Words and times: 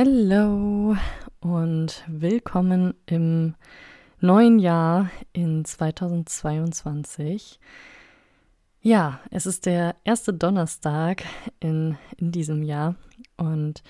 Hallo 0.00 0.96
und 1.40 2.04
willkommen 2.06 2.94
im 3.06 3.56
neuen 4.20 4.60
Jahr 4.60 5.10
in 5.32 5.64
2022. 5.64 7.58
Ja, 8.80 9.18
es 9.32 9.46
ist 9.46 9.66
der 9.66 9.96
erste 10.04 10.32
Donnerstag 10.32 11.24
in, 11.58 11.98
in 12.16 12.30
diesem 12.30 12.62
Jahr 12.62 12.94
und 13.38 13.82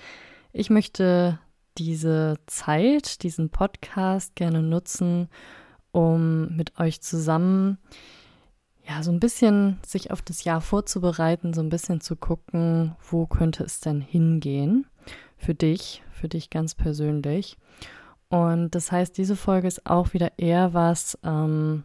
ich 0.51 0.71
möchte 0.71 1.37
diese 1.77 2.39
Zeit, 2.47 3.21
diesen 3.21 3.51
Podcast 3.51 4.35
gerne 4.35 4.63
nutzen, 4.63 5.29
um 5.91 6.55
mit 6.55 6.79
euch 6.79 7.01
zusammen 7.01 7.77
ja, 8.83 9.03
so 9.03 9.11
ein 9.11 9.19
bisschen 9.19 9.77
sich 9.85 10.09
auf 10.09 10.23
das 10.23 10.43
Jahr 10.43 10.61
vorzubereiten, 10.61 11.53
so 11.53 11.61
ein 11.61 11.69
bisschen 11.69 12.01
zu 12.01 12.15
gucken, 12.15 12.95
wo 13.11 13.27
könnte 13.27 13.63
es 13.63 13.79
denn 13.79 14.01
hingehen 14.01 14.87
für 15.39 15.55
dich, 15.55 16.03
für 16.11 16.29
dich 16.29 16.49
ganz 16.49 16.75
persönlich. 16.75 17.57
Und 18.29 18.75
das 18.75 18.91
heißt, 18.91 19.17
diese 19.17 19.35
Folge 19.35 19.67
ist 19.67 19.87
auch 19.87 20.13
wieder 20.13 20.33
eher 20.37 20.73
was, 20.73 21.17
ähm, 21.23 21.83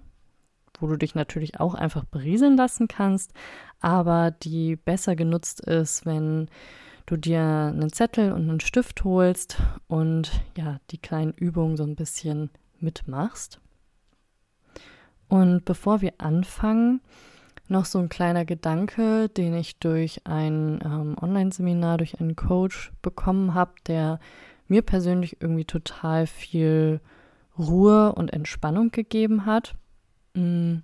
wo 0.79 0.87
du 0.89 0.97
dich 0.97 1.15
natürlich 1.15 1.61
auch 1.61 1.75
einfach 1.75 2.05
berieseln 2.05 2.57
lassen 2.57 2.89
kannst, 2.89 3.33
aber 3.81 4.31
die 4.31 4.77
besser 4.77 5.17
genutzt 5.17 5.61
ist, 5.61 6.05
wenn 6.05 6.49
du 7.07 7.17
dir 7.17 7.41
einen 7.41 7.93
Zettel 7.93 8.33
und 8.33 8.49
einen 8.49 8.61
Stift 8.61 9.05
holst 9.05 9.59
und 9.87 10.33
ja, 10.57 10.81
die 10.91 10.99
kleinen 10.99 11.33
Übungen 11.33 11.77
so 11.77 11.85
ein 11.85 11.97
bisschen 11.97 12.51
mitmachst. 12.81 13.61
Und 15.29 15.65
bevor 15.65 16.01
wir 16.01 16.15
anfangen, 16.19 17.01
noch 17.69 17.85
so 17.85 17.99
ein 17.99 18.09
kleiner 18.09 18.45
Gedanke, 18.45 19.29
den 19.29 19.55
ich 19.55 19.79
durch 19.79 20.27
ein 20.27 20.81
ähm, 20.85 21.17
Online-Seminar, 21.21 21.99
durch 21.99 22.21
einen 22.21 22.37
Coach 22.37 22.93
bekommen 23.03 23.55
habe, 23.55 23.73
der 23.87 24.21
mir 24.69 24.83
persönlich 24.83 25.41
irgendwie 25.41 25.65
total 25.65 26.27
viel 26.27 27.01
Ruhe 27.59 28.13
und 28.13 28.33
Entspannung 28.33 28.91
gegeben 28.91 29.47
hat. 29.47 29.75
Mm. 30.35 30.79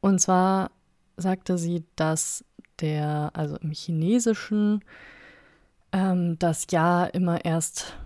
Und 0.00 0.20
zwar 0.20 0.70
sagte 1.16 1.58
sie, 1.58 1.84
dass 1.96 2.44
der, 2.80 3.30
also 3.34 3.56
im 3.56 3.72
Chinesischen, 3.72 4.84
ähm, 5.92 6.38
das 6.38 6.66
Jahr 6.70 7.12
immer 7.14 7.44
erst 7.44 7.96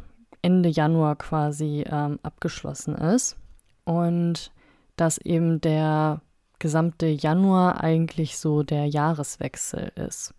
Ende 0.40 0.68
Januar 0.68 1.16
quasi 1.16 1.84
ähm, 1.86 2.18
abgeschlossen 2.22 2.94
ist. 2.94 3.36
Und 3.84 4.52
dass 4.96 5.18
eben 5.18 5.60
der 5.60 6.20
gesamte 6.62 7.06
Januar 7.06 7.82
eigentlich 7.82 8.38
so 8.38 8.62
der 8.62 8.86
Jahreswechsel 8.86 9.92
ist. 9.96 10.32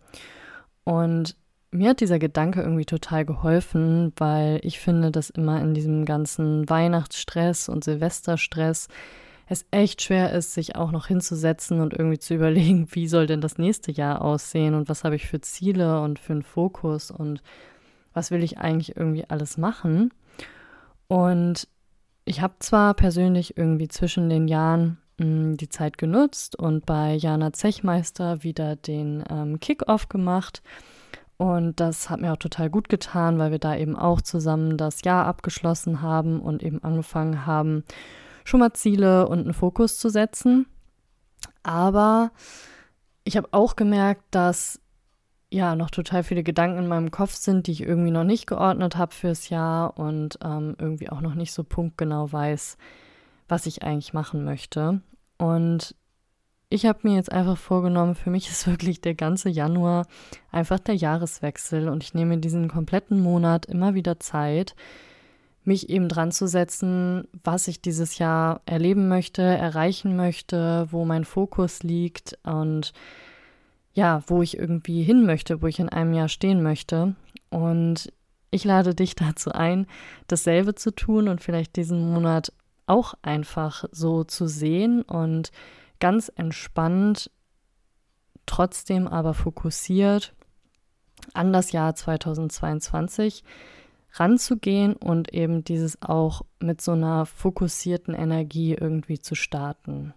Und 0.86 1.36
mir 1.70 1.90
hat 1.90 2.00
dieser 2.00 2.18
Gedanke 2.18 2.62
irgendwie 2.62 2.86
total 2.86 3.26
geholfen, 3.26 4.14
weil 4.18 4.60
ich 4.64 4.80
finde, 4.80 5.12
dass 5.12 5.30
immer 5.30 5.62
in 5.62 5.74
diesem 5.74 6.06
ganzen 6.06 6.68
Weihnachtsstress 6.70 7.68
und 7.68 7.84
Silvesterstress 7.84 8.88
es 9.48 9.66
echt 9.72 10.02
schwer 10.02 10.32
ist, 10.32 10.54
sich 10.54 10.76
auch 10.76 10.92
noch 10.92 11.08
hinzusetzen 11.08 11.82
und 11.82 11.94
irgendwie 11.94 12.20
zu 12.20 12.34
überlegen, 12.36 12.88
wie 12.92 13.08
soll 13.08 13.28
denn 13.28 13.42
das 13.42 13.58
nächste 13.58 13.92
Jahr 13.92 14.22
aussehen 14.22 14.76
und 14.76 14.88
was 14.88 15.04
habe 15.04 15.16
ich 15.16 15.28
für 15.28 15.42
Ziele 15.42 16.02
und 16.02 16.20
für 16.20 16.34
einen 16.34 16.44
Fokus 16.44 17.12
und 17.12 17.44
was 18.14 18.32
will 18.32 18.44
ich 18.44 18.60
eigentlich 18.60 18.96
irgendwie 18.96 19.26
alles 19.28 19.58
machen. 19.58 20.14
Und 21.08 21.68
ich 22.24 22.42
habe 22.42 22.54
zwar 22.60 22.94
persönlich 22.94 23.58
irgendwie 23.58 23.90
zwischen 23.90 24.30
den 24.30 24.48
Jahren 24.48 25.00
die 25.20 25.70
Zeit 25.70 25.98
genutzt 25.98 26.56
und 26.58 26.86
bei 26.86 27.14
Jana 27.14 27.54
Zechmeister 27.54 28.44
wieder 28.44 28.76
den 28.76 29.24
ähm, 29.30 29.60
Kick-Off 29.60 30.10
gemacht. 30.10 30.62
Und 31.38 31.80
das 31.80 32.10
hat 32.10 32.22
mir 32.22 32.32
auch 32.32 32.38
total 32.38 32.70
gut 32.70 32.90
getan, 32.90 33.38
weil 33.38 33.52
wir 33.52 33.60
da 33.60 33.76
eben 33.76 33.96
auch 33.96 34.22
zusammen 34.22 34.78
das 34.78 35.04
Jahr 35.04 35.26
abgeschlossen 35.26 36.02
haben 36.02 36.40
und 36.40 36.64
eben 36.64 36.84
angefangen 36.84 37.46
haben, 37.46 37.84
schon 38.44 38.60
mal 38.60 38.74
Ziele 38.74 39.28
und 39.28 39.40
einen 39.40 39.54
Fokus 39.54 39.98
zu 39.98 40.10
setzen. 40.10 40.68
Aber 41.64 42.32
ich 43.24 43.38
habe 43.38 43.50
auch 43.52 43.76
gemerkt, 43.76 44.24
dass 44.32 44.80
ja 45.50 45.76
noch 45.76 45.92
total 45.92 46.24
viele 46.24 46.44
Gedanken 46.44 46.80
in 46.80 46.88
meinem 46.88 47.12
Kopf 47.12 47.34
sind, 47.34 47.68
die 47.68 47.72
ich 47.72 47.82
irgendwie 47.82 48.12
noch 48.12 48.24
nicht 48.24 48.48
geordnet 48.48 48.98
habe 48.98 49.14
fürs 49.14 49.50
Jahr 49.50 49.98
und 49.98 50.40
ähm, 50.44 50.76
irgendwie 50.80 51.10
auch 51.10 51.22
noch 51.22 51.36
nicht 51.36 51.54
so 51.54 51.64
punktgenau 51.64 52.32
weiß, 52.32 52.78
was 53.54 53.68
ich 53.68 53.84
eigentlich 53.84 54.14
machen 54.14 54.44
möchte. 54.44 55.00
Und 55.38 55.96
ich 56.70 56.88
habe 56.88 57.02
mir 57.04 57.18
jetzt 57.18 57.32
einfach 57.32 57.56
vorgenommen, 57.56 58.16
für 58.16 58.32
mich 58.32 58.50
ist 58.50 58.66
wirklich 58.66 59.00
der 59.00 59.14
ganze 59.14 59.48
Januar 59.48 60.08
einfach 60.52 60.80
der 60.80 60.96
Jahreswechsel 60.96 61.88
und 61.88 62.04
ich 62.04 62.16
nehme 62.16 62.40
diesen 62.40 62.68
kompletten 62.68 63.22
Monat 63.22 63.68
immer 63.68 63.94
wieder 63.94 64.20
Zeit, 64.20 64.76
mich 65.66 65.88
eben 65.90 66.10
dran 66.10 66.32
zu 66.32 66.48
setzen, 66.48 67.28
was 67.44 67.68
ich 67.68 67.80
dieses 67.80 68.18
Jahr 68.18 68.62
erleben 68.66 69.08
möchte, 69.08 69.44
erreichen 69.44 70.16
möchte, 70.16 70.88
wo 70.90 71.06
mein 71.06 71.24
Fokus 71.24 71.84
liegt 71.84 72.36
und 72.42 72.92
ja, 73.94 74.24
wo 74.26 74.42
ich 74.42 74.58
irgendwie 74.58 75.04
hin 75.04 75.28
möchte, 75.28 75.62
wo 75.62 75.68
ich 75.68 75.80
in 75.80 75.90
einem 75.90 76.16
Jahr 76.16 76.28
stehen 76.28 76.64
möchte. 76.64 77.16
Und 77.52 78.12
ich 78.50 78.64
lade 78.64 78.96
dich 78.96 79.14
dazu 79.24 79.52
ein, 79.52 79.86
dasselbe 80.28 80.74
zu 80.74 80.90
tun 80.90 81.28
und 81.28 81.40
vielleicht 81.40 81.76
diesen 81.76 82.12
Monat 82.12 82.52
auch 82.86 83.14
einfach 83.22 83.86
so 83.92 84.24
zu 84.24 84.48
sehen 84.48 85.02
und 85.02 85.52
ganz 86.00 86.32
entspannt, 86.36 87.32
trotzdem 88.46 89.08
aber 89.08 89.34
fokussiert 89.34 90.34
an 91.34 91.54
das 91.54 91.72
Jahr 91.72 91.96
2022 91.96 93.44
ranzugehen 94.14 94.96
und 94.96 95.34
eben 95.34 95.64
dieses 95.64 96.02
auch 96.02 96.44
mit 96.60 96.82
so 96.82 96.92
einer 96.92 97.26
fokussierten 97.26 98.14
Energie 98.14 98.74
irgendwie 98.74 99.20
zu 99.20 99.36
starten. 99.36 100.14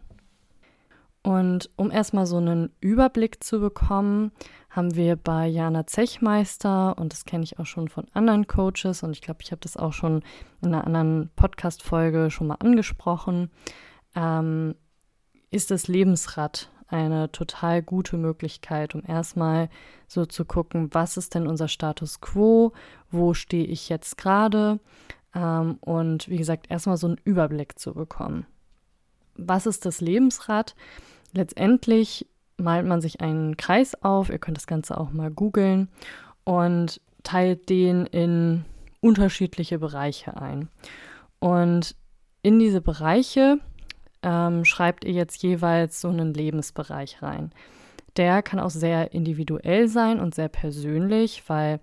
Und 1.26 1.70
um 1.74 1.90
erstmal 1.90 2.24
so 2.24 2.36
einen 2.36 2.70
Überblick 2.80 3.42
zu 3.42 3.58
bekommen, 3.58 4.30
haben 4.70 4.94
wir 4.94 5.16
bei 5.16 5.48
Jana 5.48 5.84
Zechmeister, 5.84 6.96
und 6.96 7.12
das 7.12 7.24
kenne 7.24 7.42
ich 7.42 7.58
auch 7.58 7.66
schon 7.66 7.88
von 7.88 8.06
anderen 8.12 8.46
Coaches, 8.46 9.02
und 9.02 9.10
ich 9.10 9.22
glaube, 9.22 9.40
ich 9.42 9.50
habe 9.50 9.60
das 9.60 9.76
auch 9.76 9.92
schon 9.92 10.22
in 10.62 10.68
einer 10.68 10.86
anderen 10.86 11.30
Podcast-Folge 11.34 12.30
schon 12.30 12.46
mal 12.46 12.58
angesprochen, 12.60 13.50
ähm, 14.14 14.76
ist 15.50 15.72
das 15.72 15.88
Lebensrad 15.88 16.70
eine 16.86 17.32
total 17.32 17.82
gute 17.82 18.18
Möglichkeit, 18.18 18.94
um 18.94 19.02
erstmal 19.04 19.68
so 20.06 20.26
zu 20.26 20.44
gucken, 20.44 20.90
was 20.92 21.16
ist 21.16 21.34
denn 21.34 21.48
unser 21.48 21.66
Status 21.66 22.20
quo, 22.20 22.72
wo 23.10 23.34
stehe 23.34 23.66
ich 23.66 23.88
jetzt 23.88 24.16
gerade, 24.16 24.78
ähm, 25.34 25.78
und 25.80 26.28
wie 26.28 26.36
gesagt, 26.36 26.70
erstmal 26.70 26.98
so 26.98 27.08
einen 27.08 27.20
Überblick 27.24 27.80
zu 27.80 27.94
bekommen. 27.94 28.46
Was 29.34 29.66
ist 29.66 29.84
das 29.84 30.00
Lebensrad? 30.00 30.76
Letztendlich 31.32 32.26
malt 32.58 32.86
man 32.86 33.00
sich 33.00 33.20
einen 33.20 33.56
Kreis 33.56 34.02
auf, 34.02 34.30
ihr 34.30 34.38
könnt 34.38 34.56
das 34.56 34.66
Ganze 34.66 34.98
auch 34.98 35.12
mal 35.12 35.30
googeln 35.30 35.88
und 36.44 37.00
teilt 37.22 37.68
den 37.68 38.06
in 38.06 38.64
unterschiedliche 39.00 39.78
Bereiche 39.78 40.36
ein. 40.36 40.68
Und 41.38 41.94
in 42.42 42.58
diese 42.58 42.80
Bereiche 42.80 43.58
ähm, 44.22 44.64
schreibt 44.64 45.04
ihr 45.04 45.12
jetzt 45.12 45.42
jeweils 45.42 46.00
so 46.00 46.08
einen 46.08 46.32
Lebensbereich 46.32 47.22
rein. 47.22 47.52
Der 48.16 48.42
kann 48.42 48.60
auch 48.60 48.70
sehr 48.70 49.12
individuell 49.12 49.88
sein 49.88 50.20
und 50.20 50.34
sehr 50.34 50.48
persönlich, 50.48 51.42
weil 51.48 51.80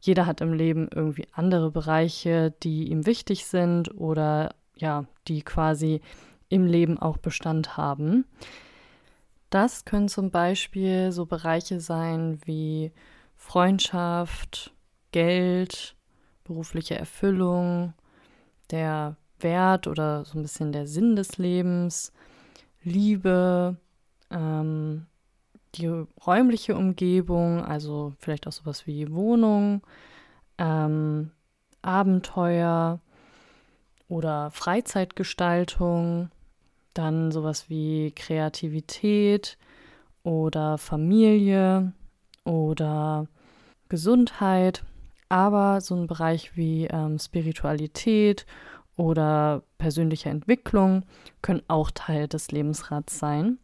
jeder 0.00 0.26
hat 0.26 0.40
im 0.40 0.52
Leben 0.52 0.88
irgendwie 0.94 1.26
andere 1.32 1.70
Bereiche, 1.70 2.52
die 2.62 2.90
ihm 2.90 3.06
wichtig 3.06 3.46
sind 3.46 3.96
oder 3.98 4.54
ja, 4.76 5.04
die 5.28 5.42
quasi 5.42 6.00
im 6.48 6.66
Leben 6.66 6.98
auch 6.98 7.16
Bestand 7.16 7.76
haben. 7.76 8.24
Das 9.52 9.84
können 9.84 10.08
zum 10.08 10.30
Beispiel 10.30 11.12
so 11.12 11.26
Bereiche 11.26 11.78
sein 11.78 12.40
wie 12.46 12.90
Freundschaft, 13.36 14.72
Geld, 15.10 15.94
berufliche 16.42 16.96
Erfüllung, 16.96 17.92
der 18.70 19.16
Wert 19.40 19.88
oder 19.88 20.24
so 20.24 20.38
ein 20.38 20.42
bisschen 20.42 20.72
der 20.72 20.86
Sinn 20.86 21.16
des 21.16 21.36
Lebens, 21.36 22.14
Liebe, 22.82 23.76
ähm, 24.30 25.04
die 25.74 25.86
räumliche 25.86 26.74
Umgebung, 26.74 27.62
also 27.62 28.14
vielleicht 28.20 28.46
auch 28.46 28.52
sowas 28.52 28.86
wie 28.86 29.12
Wohnung, 29.12 29.82
ähm, 30.56 31.30
Abenteuer 31.82 33.00
oder 34.08 34.50
Freizeitgestaltung, 34.50 36.30
dann 36.94 37.32
sowas 37.32 37.68
wie 37.68 38.12
Kreativität 38.12 39.58
oder 40.22 40.78
Familie 40.78 41.92
oder 42.44 43.26
Gesundheit, 43.88 44.84
aber 45.28 45.80
so 45.80 45.94
ein 45.94 46.06
Bereich 46.06 46.56
wie 46.56 46.86
ähm, 46.86 47.18
Spiritualität 47.18 48.46
oder 48.96 49.62
persönliche 49.78 50.28
Entwicklung 50.28 51.04
können 51.40 51.62
auch 51.68 51.90
Teil 51.90 52.28
des 52.28 52.50
Lebensrats 52.50 53.18
sein. 53.18 53.58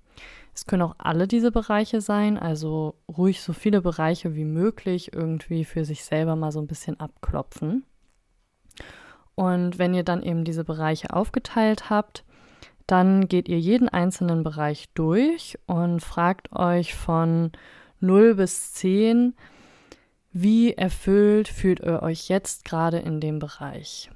Es 0.54 0.66
können 0.66 0.82
auch 0.82 0.96
alle 0.98 1.28
diese 1.28 1.52
Bereiche 1.52 2.00
sein, 2.00 2.36
also 2.36 2.96
ruhig 3.08 3.42
so 3.42 3.52
viele 3.52 3.80
Bereiche 3.80 4.34
wie 4.34 4.44
möglich 4.44 5.12
irgendwie 5.12 5.64
für 5.64 5.84
sich 5.84 6.04
selber 6.04 6.34
mal 6.34 6.50
so 6.50 6.60
ein 6.60 6.66
bisschen 6.66 6.98
abklopfen. 6.98 7.84
Und 9.36 9.78
wenn 9.78 9.94
ihr 9.94 10.02
dann 10.02 10.22
eben 10.22 10.42
diese 10.42 10.64
Bereiche 10.64 11.12
aufgeteilt 11.14 11.90
habt, 11.90 12.24
dann 12.88 13.28
geht 13.28 13.48
ihr 13.48 13.60
jeden 13.60 13.88
einzelnen 13.88 14.42
Bereich 14.42 14.88
durch 14.94 15.58
und 15.66 16.00
fragt 16.00 16.52
euch 16.56 16.94
von 16.94 17.52
0 18.00 18.34
bis 18.34 18.72
10, 18.72 19.34
wie 20.32 20.72
erfüllt 20.72 21.48
fühlt 21.48 21.80
ihr 21.80 22.02
euch 22.02 22.28
jetzt 22.28 22.64
gerade 22.64 22.98
in 22.98 23.20
dem 23.20 23.38
Bereich? 23.38 24.10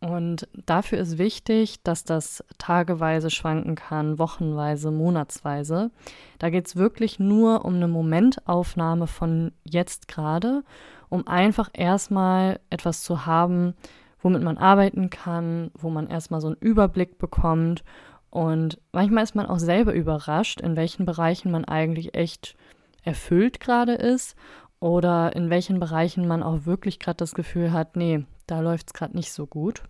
Und 0.00 0.48
dafür 0.66 0.98
ist 0.98 1.16
wichtig, 1.16 1.82
dass 1.82 2.04
das 2.04 2.44
tageweise 2.58 3.30
schwanken 3.30 3.74
kann, 3.74 4.18
wochenweise, 4.18 4.90
monatsweise. 4.90 5.90
Da 6.38 6.50
geht 6.50 6.66
es 6.66 6.76
wirklich 6.76 7.18
nur 7.18 7.64
um 7.64 7.74
eine 7.74 7.88
Momentaufnahme 7.88 9.06
von 9.06 9.52
jetzt 9.64 10.08
gerade, 10.08 10.62
um 11.08 11.26
einfach 11.26 11.70
erstmal 11.72 12.60
etwas 12.68 13.02
zu 13.02 13.24
haben, 13.24 13.74
womit 14.20 14.42
man 14.42 14.58
arbeiten 14.58 15.10
kann, 15.10 15.70
wo 15.78 15.90
man 15.90 16.08
erstmal 16.08 16.40
so 16.40 16.48
einen 16.48 16.56
Überblick 16.56 17.18
bekommt. 17.18 17.84
Und 18.34 18.80
manchmal 18.90 19.22
ist 19.22 19.36
man 19.36 19.46
auch 19.46 19.60
selber 19.60 19.94
überrascht, 19.94 20.60
in 20.60 20.74
welchen 20.74 21.06
Bereichen 21.06 21.52
man 21.52 21.64
eigentlich 21.64 22.16
echt 22.16 22.56
erfüllt 23.04 23.60
gerade 23.60 23.92
ist 23.92 24.34
oder 24.80 25.36
in 25.36 25.50
welchen 25.50 25.78
Bereichen 25.78 26.26
man 26.26 26.42
auch 26.42 26.66
wirklich 26.66 26.98
gerade 26.98 27.18
das 27.18 27.36
Gefühl 27.36 27.72
hat, 27.72 27.94
nee, 27.94 28.24
da 28.48 28.58
läuft 28.58 28.88
es 28.88 28.92
gerade 28.92 29.16
nicht 29.16 29.30
so 29.30 29.46
gut. 29.46 29.84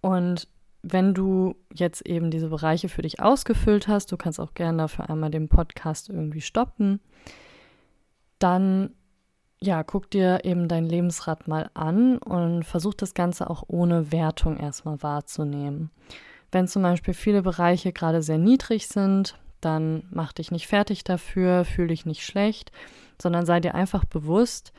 Und 0.00 0.48
wenn 0.82 1.14
du 1.14 1.54
jetzt 1.72 2.04
eben 2.08 2.32
diese 2.32 2.48
Bereiche 2.48 2.88
für 2.88 3.02
dich 3.02 3.20
ausgefüllt 3.22 3.86
hast, 3.86 4.10
du 4.10 4.16
kannst 4.16 4.40
auch 4.40 4.54
gerne 4.54 4.78
dafür 4.78 5.08
einmal 5.08 5.30
den 5.30 5.48
Podcast 5.48 6.08
irgendwie 6.08 6.40
stoppen, 6.40 6.98
dann 8.40 8.90
ja, 9.60 9.84
guck 9.84 10.10
dir 10.10 10.44
eben 10.44 10.66
dein 10.66 10.86
Lebensrad 10.86 11.46
mal 11.46 11.70
an 11.74 12.18
und 12.18 12.64
versuch 12.64 12.94
das 12.94 13.14
Ganze 13.14 13.48
auch 13.48 13.62
ohne 13.68 14.10
Wertung 14.10 14.56
erstmal 14.56 15.00
wahrzunehmen. 15.04 15.92
Wenn 16.54 16.68
zum 16.68 16.82
Beispiel 16.82 17.14
viele 17.14 17.42
Bereiche 17.42 17.92
gerade 17.92 18.22
sehr 18.22 18.38
niedrig 18.38 18.86
sind, 18.86 19.36
dann 19.60 20.04
mach 20.12 20.32
dich 20.32 20.52
nicht 20.52 20.68
fertig 20.68 21.02
dafür, 21.02 21.64
fühl 21.64 21.88
dich 21.88 22.06
nicht 22.06 22.24
schlecht, 22.24 22.70
sondern 23.20 23.44
sei 23.44 23.58
dir 23.58 23.74
einfach 23.74 24.04
bewusst, 24.04 24.72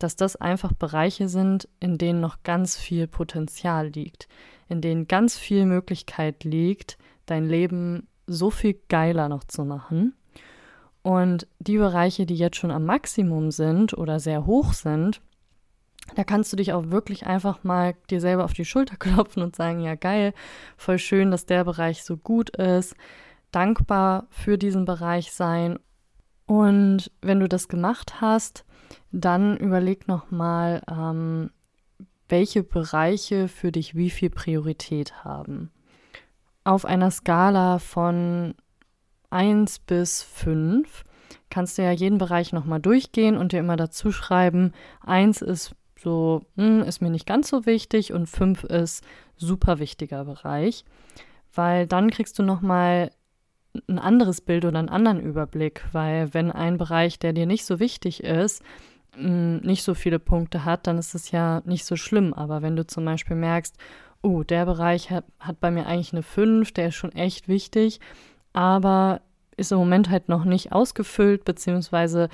dass 0.00 0.16
das 0.16 0.34
einfach 0.34 0.72
Bereiche 0.72 1.28
sind, 1.28 1.68
in 1.78 1.98
denen 1.98 2.20
noch 2.20 2.42
ganz 2.42 2.76
viel 2.76 3.06
Potenzial 3.06 3.90
liegt, 3.90 4.26
in 4.68 4.80
denen 4.80 5.06
ganz 5.06 5.38
viel 5.38 5.66
Möglichkeit 5.66 6.42
liegt, 6.42 6.98
dein 7.26 7.48
Leben 7.48 8.08
so 8.26 8.50
viel 8.50 8.80
geiler 8.88 9.28
noch 9.28 9.44
zu 9.44 9.64
machen. 9.64 10.14
Und 11.02 11.46
die 11.60 11.78
Bereiche, 11.78 12.26
die 12.26 12.34
jetzt 12.34 12.56
schon 12.56 12.72
am 12.72 12.86
Maximum 12.86 13.52
sind 13.52 13.96
oder 13.96 14.18
sehr 14.18 14.46
hoch 14.46 14.72
sind, 14.72 15.20
da 16.14 16.24
kannst 16.24 16.52
du 16.52 16.56
dich 16.56 16.72
auch 16.72 16.90
wirklich 16.90 17.26
einfach 17.26 17.62
mal 17.64 17.94
dir 18.10 18.20
selber 18.20 18.44
auf 18.44 18.52
die 18.52 18.64
Schulter 18.64 18.96
klopfen 18.98 19.42
und 19.42 19.56
sagen, 19.56 19.80
ja 19.80 19.94
geil, 19.94 20.32
voll 20.76 20.98
schön, 20.98 21.30
dass 21.30 21.46
der 21.46 21.64
Bereich 21.64 22.04
so 22.04 22.16
gut 22.16 22.50
ist, 22.50 22.94
dankbar 23.50 24.26
für 24.30 24.58
diesen 24.58 24.84
Bereich 24.84 25.32
sein. 25.32 25.78
Und 26.46 27.10
wenn 27.22 27.40
du 27.40 27.48
das 27.48 27.68
gemacht 27.68 28.20
hast, 28.20 28.64
dann 29.12 29.56
überleg 29.56 30.08
nochmal, 30.08 30.82
ähm, 30.90 31.50
welche 32.28 32.62
Bereiche 32.62 33.48
für 33.48 33.72
dich 33.72 33.94
wie 33.94 34.10
viel 34.10 34.30
Priorität 34.30 35.24
haben. 35.24 35.70
Auf 36.64 36.84
einer 36.84 37.10
Skala 37.10 37.78
von 37.78 38.54
1 39.30 39.80
bis 39.80 40.22
5 40.22 41.04
kannst 41.50 41.78
du 41.78 41.82
ja 41.82 41.90
jeden 41.90 42.18
Bereich 42.18 42.52
nochmal 42.52 42.80
durchgehen 42.80 43.36
und 43.36 43.52
dir 43.52 43.60
immer 43.60 43.76
dazu 43.76 44.12
schreiben, 44.12 44.72
1 45.04 45.42
ist 45.42 45.74
so, 46.02 46.42
hm, 46.56 46.82
ist 46.82 47.02
mir 47.02 47.10
nicht 47.10 47.26
ganz 47.26 47.48
so 47.48 47.66
wichtig 47.66 48.12
und 48.12 48.26
5 48.26 48.64
ist 48.64 49.04
super 49.36 49.78
wichtiger 49.78 50.24
Bereich, 50.24 50.84
weil 51.54 51.86
dann 51.86 52.10
kriegst 52.10 52.38
du 52.38 52.42
nochmal 52.42 53.10
ein 53.88 53.98
anderes 53.98 54.40
Bild 54.40 54.64
oder 54.64 54.78
einen 54.78 54.88
anderen 54.88 55.20
Überblick, 55.20 55.84
weil 55.92 56.34
wenn 56.34 56.50
ein 56.50 56.78
Bereich, 56.78 57.18
der 57.18 57.32
dir 57.32 57.46
nicht 57.46 57.64
so 57.64 57.78
wichtig 57.78 58.24
ist, 58.24 58.62
nicht 59.16 59.82
so 59.82 59.94
viele 59.94 60.18
Punkte 60.18 60.64
hat, 60.64 60.86
dann 60.86 60.98
ist 60.98 61.14
es 61.14 61.30
ja 61.30 61.62
nicht 61.64 61.84
so 61.84 61.96
schlimm. 61.96 62.32
Aber 62.32 62.62
wenn 62.62 62.76
du 62.76 62.86
zum 62.86 63.04
Beispiel 63.04 63.36
merkst, 63.36 63.76
oh, 64.22 64.42
der 64.42 64.66
Bereich 64.66 65.10
hat, 65.10 65.24
hat 65.38 65.60
bei 65.60 65.70
mir 65.70 65.86
eigentlich 65.86 66.12
eine 66.12 66.22
5, 66.22 66.72
der 66.72 66.88
ist 66.88 66.94
schon 66.94 67.12
echt 67.12 67.48
wichtig, 67.48 68.00
aber 68.52 69.20
ist 69.56 69.72
im 69.72 69.78
Moment 69.78 70.10
halt 70.10 70.28
noch 70.28 70.44
nicht 70.44 70.72
ausgefüllt, 70.72 71.44
beziehungsweise 71.44 72.28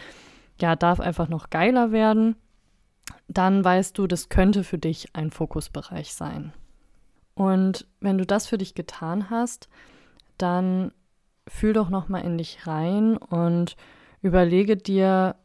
ja, 0.61 0.77
darf 0.77 1.01
einfach 1.01 1.29
noch 1.29 1.51
geiler 1.51 1.93
werden, 1.93 2.37
dann 3.29 3.65
weißt 3.65 3.97
du, 3.99 4.07
das 4.07 4.29
könnte 4.29 4.65
für 4.65 4.79
dich 4.79 5.15
ein 5.15 5.31
Fokusbereich 5.31 6.15
sein. 6.15 6.53
Und 7.35 7.87
wenn 8.01 8.19
du 8.19 8.27
das 8.27 8.47
für 8.47 8.59
dich 8.59 8.75
getan 8.75 9.31
hast, 9.31 9.69
dann 10.39 10.93
fühl 11.49 11.73
doch 11.73 11.91
noch 11.91 12.09
mal 12.09 12.21
in 12.21 12.39
dich 12.39 12.67
rein 12.67 13.17
und 13.17 13.77
überlege 14.23 14.77
dir, 14.77 15.37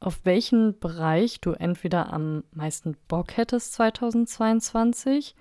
auf 0.00 0.20
welchen 0.24 0.78
Bereich 0.78 1.40
du 1.40 1.52
entweder 1.52 2.12
am 2.12 2.44
meisten 2.52 2.96
Bock 3.08 3.36
hättest 3.36 3.72
2022, 3.74 5.34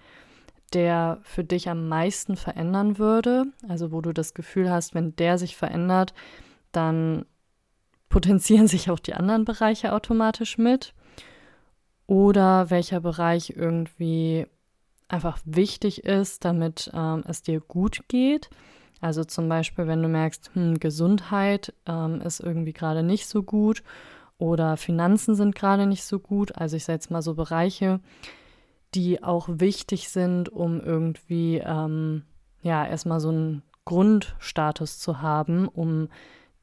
der 0.74 1.20
für 1.24 1.44
dich 1.44 1.70
am 1.70 1.88
meisten 1.90 2.36
verändern 2.36 2.98
würde, 2.98 3.46
also 3.68 3.92
wo 3.92 4.02
du 4.02 4.14
das 4.14 4.34
Gefühl 4.34 4.72
hast, 4.72 4.96
wenn 4.96 5.16
der 5.16 5.38
sich 5.38 5.56
verändert, 5.56 6.14
dann 6.72 7.26
potenzieren 8.14 8.68
sich 8.68 8.92
auch 8.92 9.00
die 9.00 9.16
anderen 9.16 9.44
Bereiche 9.44 9.92
automatisch 9.92 10.60
mit. 10.60 10.94
Oder 12.06 12.70
welcher 12.70 13.00
Bereich 13.00 13.56
irgendwie 13.58 14.46
einfach 15.08 15.40
wichtig 15.46 16.04
ist, 16.04 16.46
damit 16.46 16.92
ähm, 16.94 17.24
es 17.28 17.42
dir 17.42 17.60
gut 17.60 18.02
geht. 18.08 18.52
Also 19.02 19.24
zum 19.24 19.50
Beispiel, 19.50 19.88
wenn 19.88 20.04
du 20.04 20.10
merkst, 20.10 20.52
hm, 20.54 20.80
Gesundheit 20.80 21.74
ähm, 21.88 22.22
ist 22.22 22.40
irgendwie 22.40 22.74
gerade 22.74 23.02
nicht 23.02 23.28
so 23.28 23.42
gut 23.42 23.82
oder 24.38 24.78
Finanzen 24.78 25.34
sind 25.34 25.56
gerade 25.56 25.88
nicht 25.88 26.04
so 26.04 26.20
gut. 26.20 26.56
Also 26.56 26.78
ich 26.78 26.86
sage 26.86 26.98
jetzt 26.98 27.10
mal 27.10 27.24
so 27.24 27.34
Bereiche, 27.34 28.00
die 28.94 29.24
auch 29.24 29.50
wichtig 29.50 30.10
sind, 30.10 30.50
um 30.50 30.80
irgendwie 30.80 31.64
ähm, 31.66 32.26
ja 32.62 32.86
erstmal 32.86 33.20
so 33.20 33.30
einen 33.30 33.64
Grundstatus 33.86 35.00
zu 35.00 35.22
haben, 35.24 35.68
um 35.68 36.10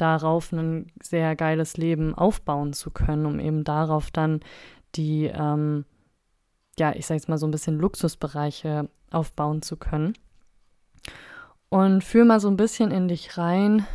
darauf 0.01 0.53
ein 0.53 0.91
sehr 1.03 1.37
geiles 1.37 1.77
Leben 1.77 2.15
aufbauen 2.15 2.73
zu 2.73 2.91
können, 2.91 3.27
um 3.27 3.41
eben 3.41 3.65
darauf 3.65 4.11
dann 4.11 4.41
die, 4.95 5.27
ähm, 5.27 5.85
ja, 6.79 6.95
ich 6.95 7.07
sage 7.07 7.19
jetzt 7.19 7.29
mal 7.29 7.39
so 7.39 7.47
ein 7.47 7.51
bisschen 7.51 7.79
Luxusbereiche 7.79 8.89
aufbauen 9.11 9.63
zu 9.63 9.77
können. 9.77 10.15
Und 11.69 12.03
fühl 12.03 12.25
mal 12.25 12.41
so 12.41 12.49
ein 12.49 12.57
bisschen 12.57 12.91
in 12.91 13.09
dich 13.09 13.39
rein, 13.39 13.87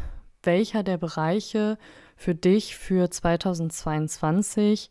welcher 0.43 0.83
der 0.83 0.97
Bereiche 0.97 1.77
für 2.15 2.35
dich 2.35 2.77
für 2.77 3.09
2022 3.09 4.89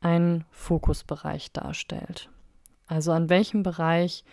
ein 0.00 0.44
Fokusbereich 0.50 1.52
darstellt. 1.52 2.28
Also 2.86 3.12
an 3.12 3.28
welchem 3.28 3.62
Bereich 3.62 4.24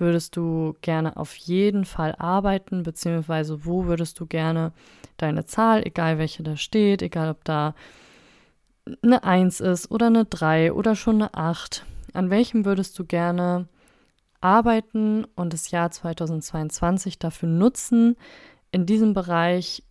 würdest 0.00 0.36
du 0.36 0.76
gerne 0.80 1.16
auf 1.16 1.34
jeden 1.36 1.84
Fall 1.84 2.14
arbeiten, 2.18 2.82
beziehungsweise 2.82 3.64
wo 3.64 3.86
würdest 3.86 4.18
du 4.20 4.26
gerne 4.26 4.72
deine 5.16 5.44
Zahl, 5.44 5.86
egal 5.86 6.18
welche 6.18 6.42
da 6.42 6.56
steht, 6.56 7.02
egal 7.02 7.30
ob 7.30 7.44
da 7.44 7.74
eine 9.02 9.24
1 9.24 9.60
ist 9.60 9.90
oder 9.90 10.06
eine 10.06 10.24
3 10.24 10.72
oder 10.72 10.94
schon 10.94 11.16
eine 11.16 11.34
8, 11.34 11.84
an 12.14 12.30
welchem 12.30 12.64
würdest 12.64 12.98
du 12.98 13.04
gerne 13.04 13.68
arbeiten 14.40 15.24
und 15.34 15.52
das 15.52 15.70
Jahr 15.70 15.90
2022 15.90 17.18
dafür 17.18 17.48
nutzen, 17.48 18.16
in 18.70 18.86
diesem 18.86 19.14
Bereich 19.14 19.82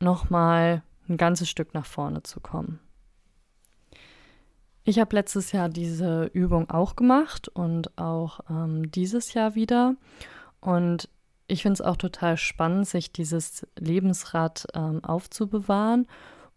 nochmal 0.00 0.82
ein 1.08 1.16
ganzes 1.16 1.48
Stück 1.48 1.74
nach 1.74 1.86
vorne 1.86 2.22
zu 2.22 2.40
kommen. 2.40 2.80
Ich 4.86 4.98
habe 4.98 5.16
letztes 5.16 5.52
Jahr 5.52 5.70
diese 5.70 6.26
Übung 6.34 6.68
auch 6.68 6.94
gemacht 6.94 7.48
und 7.48 7.96
auch 7.96 8.40
ähm, 8.50 8.90
dieses 8.90 9.32
Jahr 9.32 9.54
wieder. 9.54 9.96
Und 10.60 11.08
ich 11.46 11.62
finde 11.62 11.74
es 11.74 11.80
auch 11.80 11.96
total 11.96 12.36
spannend, 12.36 12.86
sich 12.86 13.10
dieses 13.10 13.66
Lebensrad 13.78 14.66
ähm, 14.74 15.02
aufzubewahren 15.02 16.06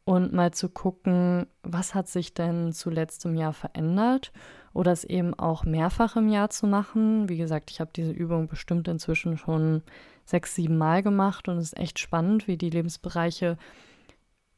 und 0.04 0.34
mal 0.34 0.54
zu 0.54 0.68
gucken, 0.68 1.48
was 1.64 1.96
hat 1.96 2.10
sich 2.10 2.34
denn 2.34 2.74
zuletzt 2.74 3.24
im 3.26 3.36
Jahr 3.36 3.54
verändert 3.54 4.34
oder 4.74 4.92
es 4.92 5.06
eben 5.06 5.34
auch 5.34 5.64
mehrfach 5.64 6.18
im 6.18 6.28
Jahr 6.28 6.50
zu 6.50 6.68
machen. 6.68 7.30
Wie 7.30 7.38
gesagt, 7.38 7.72
ich 7.72 7.80
habe 7.80 7.92
diese 7.96 8.12
Übung 8.12 8.48
bestimmt 8.48 8.90
inzwischen 8.90 9.38
schon 9.38 9.84
sechs, 10.26 10.54
sieben 10.54 10.78
Mal 10.78 11.02
gemacht 11.02 11.48
und 11.48 11.58
es 11.58 11.74
ist 11.74 11.78
echt 11.78 12.00
spannend, 12.00 12.48
wie 12.48 12.58
die 12.58 12.70
Lebensbereiche 12.70 13.58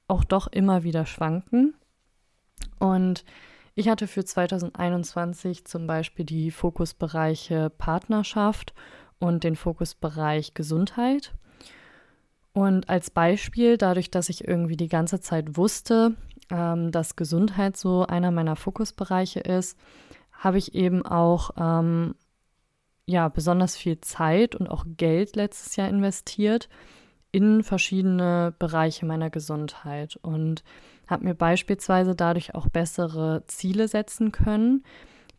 auch 0.08 0.24
doch 0.24 0.48
immer 0.48 0.84
wieder 0.84 1.06
schwanken. 1.06 1.76
Und 2.80 3.24
ich 3.76 3.90
hatte 3.90 4.08
für 4.08 4.26
2021 4.26 5.66
zum 5.66 5.88
Beispiel 5.88 6.26
die 6.26 6.52
Fokusbereiche 6.52 7.70
Partnerschaft 7.70 8.74
und 9.20 9.44
den 9.44 9.56
Fokusbereich 9.56 10.54
Gesundheit. 10.54 11.34
Und 12.54 12.90
als 12.90 13.10
Beispiel, 13.10 13.78
dadurch, 13.78 14.10
dass 14.12 14.30
ich 14.30 14.48
irgendwie 14.48 14.78
die 14.78 14.88
ganze 14.88 15.22
Zeit 15.22 15.56
wusste, 15.56 16.16
ähm, 16.50 16.92
dass 16.92 17.16
Gesundheit 17.16 17.78
so 17.78 18.06
einer 18.06 18.32
meiner 18.32 18.56
Fokusbereiche 18.56 19.40
ist, 19.40 19.78
habe 20.32 20.58
ich 20.58 20.74
eben 20.74 21.06
auch 21.06 21.52
ähm, 21.58 22.16
ja 23.06 23.28
besonders 23.28 23.76
viel 23.76 24.02
Zeit 24.02 24.56
und 24.56 24.68
auch 24.68 24.86
Geld 24.98 25.36
letztes 25.36 25.76
Jahr 25.76 25.90
investiert 25.90 26.70
in 27.32 27.64
verschiedene 27.64 28.54
Bereiche 28.58 29.06
meiner 29.06 29.30
Gesundheit 29.30 30.16
und 30.22 30.64
habe 31.10 31.26
mir 31.26 31.36
beispielsweise 31.36 32.16
dadurch 32.16 32.56
auch 32.56 32.68
bessere 32.70 33.44
Ziele 33.48 33.88
setzen 33.88 34.32
können. 34.32 34.84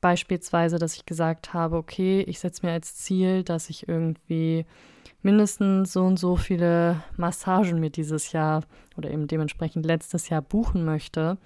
Beispielsweise, 0.01 0.79
dass 0.79 0.97
ich 0.97 1.07
gesagt 1.07 1.53
habe, 1.53 1.77
okay, 1.77 2.23
ich 2.23 2.41
setze 2.41 2.65
mir 2.65 2.73
als 2.73 2.97
Ziel, 2.97 3.45
dass 3.45 3.71
ich 3.71 3.89
irgendwie 3.89 4.65
mindestens 5.23 5.93
so 5.93 6.05
und 6.05 6.19
so 6.19 6.37
viele 6.37 7.03
Massagen 7.17 7.79
mir 7.81 7.91
dieses 7.91 8.33
Jahr 8.33 8.63
oder 8.97 9.11
eben 9.11 9.27
dementsprechend 9.27 9.85
letztes 9.85 10.29
Jahr 10.29 10.43
buchen 10.43 10.85
möchte, 10.85 11.37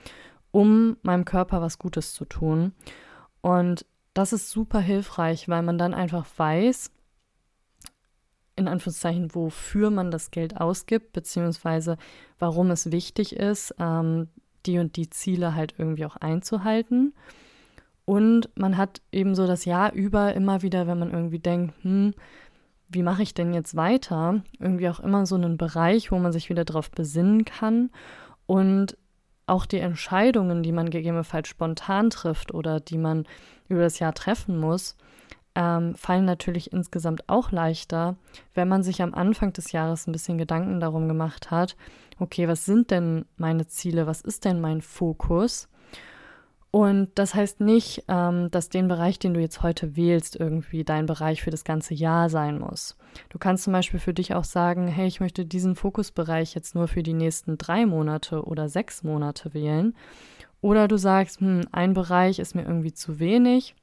um 0.52 0.96
meinem 1.02 1.24
Körper 1.24 1.60
was 1.60 1.78
Gutes 1.78 2.14
zu 2.14 2.24
tun. 2.24 2.72
Und 3.40 3.84
das 4.14 4.32
ist 4.32 4.50
super 4.50 4.78
hilfreich, 4.78 5.48
weil 5.48 5.62
man 5.62 5.76
dann 5.76 5.92
einfach 5.92 6.24
weiß, 6.36 6.92
in 8.56 8.68
Anführungszeichen, 8.68 9.34
wofür 9.34 9.90
man 9.90 10.10
das 10.10 10.30
Geld 10.30 10.60
ausgibt, 10.60 11.12
beziehungsweise 11.12 11.96
warum 12.38 12.70
es 12.70 12.92
wichtig 12.92 13.36
ist, 13.36 13.74
ähm, 13.78 14.28
die 14.66 14.78
und 14.78 14.96
die 14.96 15.10
Ziele 15.10 15.54
halt 15.54 15.74
irgendwie 15.78 16.06
auch 16.06 16.16
einzuhalten. 16.16 17.14
Und 18.04 18.50
man 18.54 18.76
hat 18.76 19.00
eben 19.12 19.34
so 19.34 19.46
das 19.46 19.64
Jahr 19.64 19.92
über 19.92 20.34
immer 20.34 20.62
wieder, 20.62 20.86
wenn 20.86 20.98
man 20.98 21.12
irgendwie 21.12 21.38
denkt, 21.38 21.74
hm, 21.82 22.14
wie 22.88 23.02
mache 23.02 23.22
ich 23.22 23.34
denn 23.34 23.54
jetzt 23.54 23.76
weiter, 23.76 24.42
irgendwie 24.58 24.88
auch 24.88 25.00
immer 25.00 25.26
so 25.26 25.34
einen 25.34 25.56
Bereich, 25.56 26.12
wo 26.12 26.18
man 26.18 26.32
sich 26.32 26.48
wieder 26.48 26.64
drauf 26.64 26.90
besinnen 26.90 27.44
kann 27.44 27.90
und 28.46 28.96
auch 29.46 29.66
die 29.66 29.78
Entscheidungen, 29.78 30.62
die 30.62 30.72
man 30.72 30.90
gegebenenfalls 30.90 31.48
spontan 31.48 32.10
trifft 32.10 32.54
oder 32.54 32.80
die 32.80 32.98
man 32.98 33.26
über 33.68 33.82
das 33.82 33.98
Jahr 33.98 34.14
treffen 34.14 34.58
muss, 34.58 34.96
ähm, 35.54 35.94
fallen 35.94 36.24
natürlich 36.24 36.72
insgesamt 36.72 37.28
auch 37.28 37.52
leichter, 37.52 38.16
wenn 38.54 38.68
man 38.68 38.82
sich 38.82 39.02
am 39.02 39.14
Anfang 39.14 39.52
des 39.52 39.72
Jahres 39.72 40.06
ein 40.06 40.12
bisschen 40.12 40.38
Gedanken 40.38 40.80
darum 40.80 41.08
gemacht 41.08 41.50
hat, 41.50 41.76
okay, 42.18 42.48
was 42.48 42.64
sind 42.64 42.90
denn 42.90 43.24
meine 43.36 43.66
Ziele, 43.66 44.06
was 44.06 44.20
ist 44.20 44.44
denn 44.44 44.60
mein 44.60 44.80
Fokus? 44.80 45.68
Und 46.74 47.10
das 47.14 47.36
heißt 47.36 47.60
nicht, 47.60 48.02
ähm, 48.08 48.50
dass 48.50 48.68
den 48.68 48.88
Bereich, 48.88 49.20
den 49.20 49.32
du 49.32 49.40
jetzt 49.40 49.62
heute 49.62 49.94
wählst, 49.94 50.34
irgendwie 50.34 50.82
dein 50.82 51.06
Bereich 51.06 51.40
für 51.40 51.52
das 51.52 51.62
ganze 51.62 51.94
Jahr 51.94 52.28
sein 52.28 52.58
muss. 52.58 52.96
Du 53.28 53.38
kannst 53.38 53.62
zum 53.62 53.72
Beispiel 53.72 54.00
für 54.00 54.12
dich 54.12 54.34
auch 54.34 54.42
sagen, 54.42 54.88
hey, 54.88 55.06
ich 55.06 55.20
möchte 55.20 55.46
diesen 55.46 55.76
Fokusbereich 55.76 56.52
jetzt 56.56 56.74
nur 56.74 56.88
für 56.88 57.04
die 57.04 57.12
nächsten 57.12 57.58
drei 57.58 57.86
Monate 57.86 58.42
oder 58.42 58.68
sechs 58.68 59.04
Monate 59.04 59.54
wählen. 59.54 59.94
Oder 60.62 60.88
du 60.88 60.96
sagst, 60.96 61.38
hm, 61.38 61.60
ein 61.70 61.94
Bereich 61.94 62.40
ist 62.40 62.56
mir 62.56 62.62
irgendwie 62.62 62.92
zu 62.92 63.20
wenig, 63.20 63.76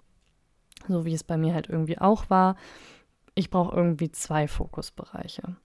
so 0.88 1.06
wie 1.06 1.14
es 1.14 1.24
bei 1.24 1.38
mir 1.38 1.54
halt 1.54 1.70
irgendwie 1.70 2.00
auch 2.00 2.30
war. 2.30 2.56
Ich 3.36 3.50
brauche 3.50 3.76
irgendwie 3.76 4.12
zwei 4.12 4.48
Fokusbereiche. 4.48 5.56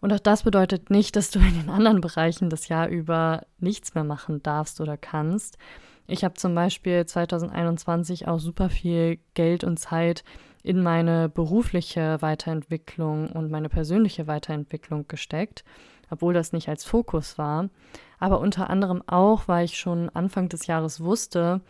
Und 0.00 0.12
auch 0.12 0.20
das 0.20 0.42
bedeutet 0.42 0.90
nicht, 0.90 1.14
dass 1.14 1.30
du 1.30 1.38
in 1.38 1.60
den 1.60 1.70
anderen 1.70 2.00
Bereichen 2.00 2.50
das 2.50 2.68
Jahr 2.68 2.88
über 2.88 3.42
nichts 3.58 3.94
mehr 3.94 4.04
machen 4.04 4.42
darfst 4.42 4.80
oder 4.80 4.96
kannst. 4.96 5.58
Ich 6.08 6.24
habe 6.24 6.34
zum 6.34 6.54
Beispiel 6.54 7.06
2021 7.06 8.26
auch 8.26 8.40
super 8.40 8.68
viel 8.68 9.20
Geld 9.34 9.62
und 9.62 9.78
Zeit 9.78 10.24
in 10.64 10.82
meine 10.82 11.28
berufliche 11.28 12.20
Weiterentwicklung 12.20 13.30
und 13.30 13.50
meine 13.50 13.68
persönliche 13.68 14.26
Weiterentwicklung 14.26 15.06
gesteckt, 15.08 15.64
obwohl 16.10 16.34
das 16.34 16.52
nicht 16.52 16.68
als 16.68 16.84
Fokus 16.84 17.38
war. 17.38 17.68
Aber 18.18 18.40
unter 18.40 18.70
anderem 18.70 19.02
auch, 19.06 19.48
weil 19.48 19.64
ich 19.64 19.78
schon 19.78 20.08
Anfang 20.10 20.48
des 20.48 20.66
Jahres 20.66 21.00
wusste, 21.00 21.60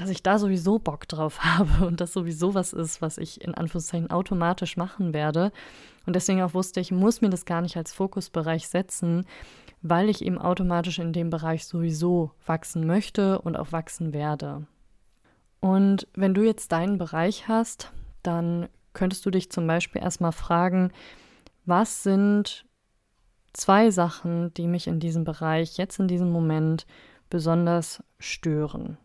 dass 0.00 0.08
ich 0.08 0.22
da 0.22 0.38
sowieso 0.38 0.78
Bock 0.78 1.06
drauf 1.08 1.40
habe 1.44 1.86
und 1.86 2.00
das 2.00 2.12
sowieso 2.12 2.54
was 2.54 2.72
ist, 2.72 3.02
was 3.02 3.18
ich 3.18 3.42
in 3.42 3.54
Anführungszeichen 3.54 4.10
automatisch 4.10 4.76
machen 4.76 5.12
werde. 5.12 5.52
Und 6.06 6.16
deswegen 6.16 6.42
auch 6.42 6.54
wusste, 6.54 6.80
ich 6.80 6.90
muss 6.90 7.20
mir 7.20 7.30
das 7.30 7.44
gar 7.44 7.60
nicht 7.60 7.76
als 7.76 7.92
Fokusbereich 7.92 8.68
setzen, 8.68 9.26
weil 9.82 10.08
ich 10.08 10.24
eben 10.24 10.38
automatisch 10.38 10.98
in 10.98 11.12
dem 11.12 11.30
Bereich 11.30 11.66
sowieso 11.66 12.32
wachsen 12.46 12.86
möchte 12.86 13.40
und 13.40 13.56
auch 13.56 13.72
wachsen 13.72 14.12
werde. 14.12 14.66
Und 15.60 16.08
wenn 16.14 16.32
du 16.32 16.42
jetzt 16.42 16.72
deinen 16.72 16.96
Bereich 16.96 17.48
hast, 17.48 17.92
dann 18.22 18.68
könntest 18.94 19.24
du 19.26 19.30
dich 19.30 19.50
zum 19.50 19.66
Beispiel 19.66 20.02
erstmal 20.02 20.32
fragen, 20.32 20.90
was 21.66 22.02
sind 22.02 22.64
zwei 23.52 23.90
Sachen, 23.90 24.54
die 24.54 24.66
mich 24.66 24.86
in 24.86 25.00
diesem 25.00 25.24
Bereich 25.24 25.76
jetzt 25.76 26.00
in 26.00 26.08
diesem 26.08 26.30
Moment 26.30 26.86
besonders 27.28 28.02
stören? 28.18 28.96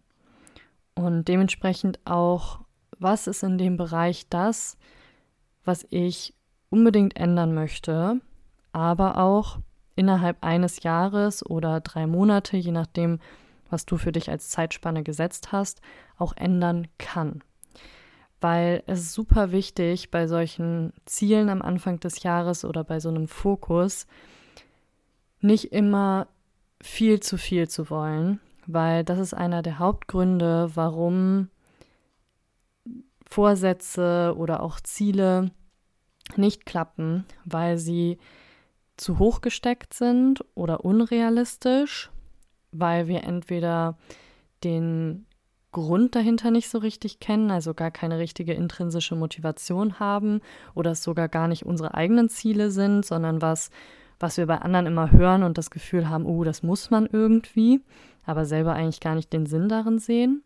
Und 0.96 1.28
dementsprechend 1.28 2.00
auch, 2.06 2.62
was 2.98 3.28
ist 3.28 3.44
in 3.44 3.58
dem 3.58 3.78
Bereich 3.78 4.28
das, 4.30 4.78
was 5.66 5.86
ich 5.90 6.34
unbedingt 6.70 7.18
ändern 7.18 7.54
möchte, 7.54 8.22
aber 8.72 9.18
auch 9.18 9.60
innerhalb 9.96 10.44
eines 10.44 10.84
Jahres 10.84 11.46
oder 11.46 11.82
drei 11.82 12.08
Monate, 12.08 12.58
je 12.58 12.72
nachdem, 12.72 13.20
was 13.70 13.86
du 13.86 13.98
für 13.98 14.12
dich 14.12 14.30
als 14.30 14.50
Zeitspanne 14.50 15.04
gesetzt 15.04 15.52
hast, 15.52 15.82
auch 16.18 16.34
ändern 16.36 16.88
kann. 16.98 17.42
Weil 18.42 18.84
es 18.86 19.00
ist 19.00 19.14
super 19.14 19.52
wichtig, 19.52 20.12
bei 20.12 20.28
solchen 20.28 20.94
Zielen 21.06 21.50
am 21.50 21.62
Anfang 21.62 22.00
des 22.00 22.24
Jahres 22.24 22.64
oder 22.66 22.84
bei 22.84 23.00
so 23.00 23.10
einem 23.10 23.28
Fokus 23.28 24.08
nicht 25.40 25.72
immer 25.72 26.28
viel 26.82 27.20
zu 27.22 27.38
viel 27.38 27.68
zu 27.68 27.90
wollen, 27.90 28.40
weil 28.68 29.04
das 29.04 29.20
ist 29.20 29.34
einer 29.34 29.62
der 29.62 29.80
Hauptgründe, 29.80 30.72
warum 30.76 31.50
Vorsätze 33.26 34.34
oder 34.38 34.62
auch 34.62 34.80
Ziele 34.80 35.52
nicht 36.36 36.66
klappen, 36.66 37.26
weil 37.44 37.78
sie 37.78 38.18
zu 38.98 39.20
hoch 39.20 39.42
gesteckt 39.42 39.94
sind 39.94 40.44
oder 40.56 40.86
unrealistisch, 40.86 42.10
weil 42.72 43.08
wir 43.08 43.24
entweder 43.24 43.98
den 44.64 45.26
Grund 45.72 46.16
dahinter 46.16 46.52
nicht 46.52 46.70
so 46.70 46.78
richtig 46.78 47.20
kennen, 47.20 47.52
also 47.52 47.74
gar 47.74 47.92
keine 47.92 48.18
richtige 48.18 48.54
intrinsische 48.54 49.16
Motivation 49.16 50.00
haben 50.00 50.40
oder 50.74 50.92
es 50.92 51.04
sogar 51.04 51.28
gar 51.28 51.50
nicht 51.50 51.66
unsere 51.66 51.94
eigenen 51.94 52.30
Ziele 52.30 52.72
sind, 52.72 53.06
sondern 53.06 53.42
was, 53.42 53.72
was 54.18 54.38
wir 54.38 54.46
bei 54.46 54.60
anderen 54.60 54.86
immer 54.86 55.12
hören 55.12 55.44
und 55.44 55.58
das 55.58 55.72
Gefühl 55.72 56.10
haben, 56.10 56.26
oh, 56.26 56.46
das 56.46 56.64
muss 56.64 56.92
man 56.92 57.10
irgendwie, 57.12 57.82
aber 58.26 58.46
selber 58.46 58.74
eigentlich 58.74 59.00
gar 59.00 59.16
nicht 59.16 59.32
den 59.34 59.46
Sinn 59.46 59.70
darin 59.70 60.00
sehen. 60.00 60.44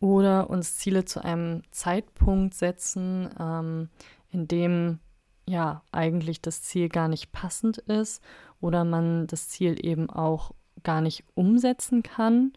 Oder 0.00 0.50
uns 0.50 0.76
Ziele 0.76 1.04
zu 1.04 1.24
einem 1.24 1.62
Zeitpunkt 1.70 2.54
setzen, 2.54 3.30
ähm, 3.38 3.88
in 4.30 4.48
dem 4.48 4.98
ja 5.46 5.82
eigentlich 5.92 6.40
das 6.40 6.62
Ziel 6.62 6.88
gar 6.88 7.08
nicht 7.08 7.32
passend 7.32 7.78
ist 7.78 8.22
oder 8.60 8.84
man 8.84 9.26
das 9.26 9.48
Ziel 9.48 9.84
eben 9.84 10.10
auch 10.10 10.52
gar 10.82 11.00
nicht 11.00 11.24
umsetzen 11.34 12.02
kann. 12.02 12.52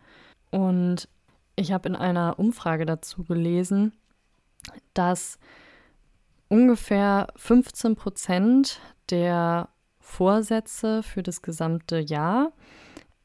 Und 0.52 1.10
ich 1.56 1.72
habe 1.72 1.90
in 1.90 1.96
einer 1.96 2.40
Umfrage 2.40 2.86
dazu 2.86 3.24
gelesen, 3.24 3.94
dass 4.94 5.40
ungefähr 6.50 7.28
15 7.36 7.96
Prozent 7.96 8.80
der 9.10 9.70
Vorsätze 10.00 11.04
für 11.04 11.24
das 11.24 11.42
gesamte 11.42 12.00
Jahr 12.00 12.54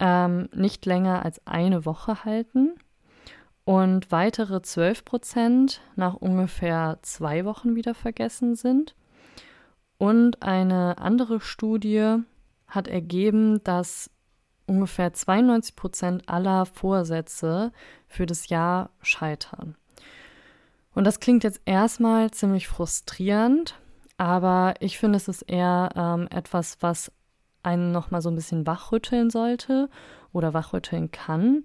ähm, 0.03 0.49
nicht 0.53 0.85
länger 0.85 1.25
als 1.25 1.41
eine 1.47 1.87
Woche 1.87 2.25
halten 2.25 2.75
und 3.65 4.11
weitere 4.11 4.61
12 4.61 5.05
Prozent 5.05 5.81
nach 5.95 6.15
ungefähr 6.15 6.99
zwei 7.03 7.45
Wochen 7.45 7.77
wieder 7.77 7.95
vergessen 7.95 8.57
sind. 8.57 8.97
Und 9.99 10.43
eine 10.43 10.99
andere 10.99 11.41
Studie 11.41 12.17
hat 12.67 12.89
ergeben, 12.89 13.63
dass 13.63 14.11
ungefähr 14.67 15.13
92 15.13 15.77
Prozent 15.77 16.29
aller 16.29 16.67
Vorsätze 16.67 17.71
für 18.09 18.27
das 18.27 18.49
Jahr 18.49 18.91
scheitern. 19.03 19.77
Und 20.95 21.05
das 21.05 21.21
klingt 21.21 21.45
jetzt 21.45 21.61
erstmal 21.65 22.33
ziemlich 22.33 22.67
frustrierend, 22.67 23.79
aber 24.17 24.75
ich 24.81 24.99
finde, 24.99 25.17
es 25.19 25.29
ist 25.29 25.43
eher 25.43 25.91
ähm, 25.95 26.27
etwas, 26.31 26.79
was 26.81 27.13
einen 27.62 27.92
nochmal 27.92 28.23
so 28.23 28.31
ein 28.31 28.35
bisschen 28.35 28.66
wachrütteln 28.66 29.31
sollte 29.31 29.88
oder 30.33 30.54
wachrütteln 30.54 31.11
kann. 31.11 31.64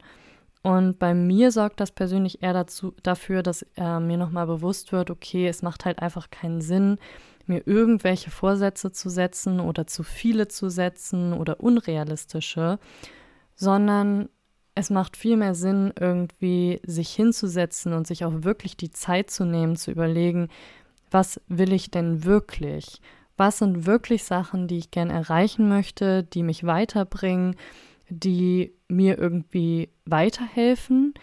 Und 0.64 1.00
bei 1.00 1.14
mir 1.14 1.52
sorgt 1.52 1.80
das 1.80 1.92
persönlich 1.92 2.44
eher 2.44 2.54
dazu, 2.54 2.94
dafür, 3.04 3.44
dass 3.44 3.66
äh, 3.78 4.00
mir 4.00 4.18
nochmal 4.18 4.48
bewusst 4.48 4.92
wird, 4.92 5.10
okay, 5.10 5.48
es 5.48 5.62
macht 5.62 5.86
halt 5.86 6.00
einfach 6.00 6.30
keinen 6.30 6.62
Sinn, 6.62 6.98
mir 7.46 7.66
irgendwelche 7.66 8.32
Vorsätze 8.32 8.92
zu 8.92 9.10
setzen 9.10 9.60
oder 9.60 9.88
zu 9.88 10.04
viele 10.04 10.48
zu 10.48 10.70
setzen 10.70 11.34
oder 11.34 11.62
unrealistische, 11.62 12.80
sondern 13.56 14.30
es 14.76 14.90
macht 14.90 15.18
viel 15.18 15.38
mehr 15.38 15.56
Sinn, 15.56 15.94
irgendwie 16.00 16.82
sich 16.86 17.10
hinzusetzen 17.10 17.94
und 17.94 18.06
sich 18.06 18.26
auch 18.26 18.44
wirklich 18.44 18.78
die 18.78 18.92
Zeit 18.92 19.32
zu 19.32 19.46
nehmen, 19.46 19.76
zu 19.76 19.92
überlegen, 19.92 20.50
was 21.10 21.42
will 21.48 21.74
ich 21.74 21.90
denn 21.90 22.26
wirklich? 22.26 23.02
Was 23.38 23.60
sind 23.60 23.86
wirklich 23.86 24.24
Sachen, 24.24 24.68
die 24.68 24.80
ich 24.80 24.92
gern 24.92 25.12
erreichen 25.12 25.70
möchte, 25.70 26.24
die 26.24 26.44
mich 26.44 26.66
weiterbringen, 26.66 27.56
die 28.10 28.74
mir 28.88 29.18
irgendwie 29.18 29.90
weiterhelfen? 30.06 31.14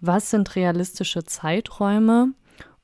Was 0.00 0.30
sind 0.30 0.56
realistische 0.56 1.24
Zeiträume? 1.24 2.32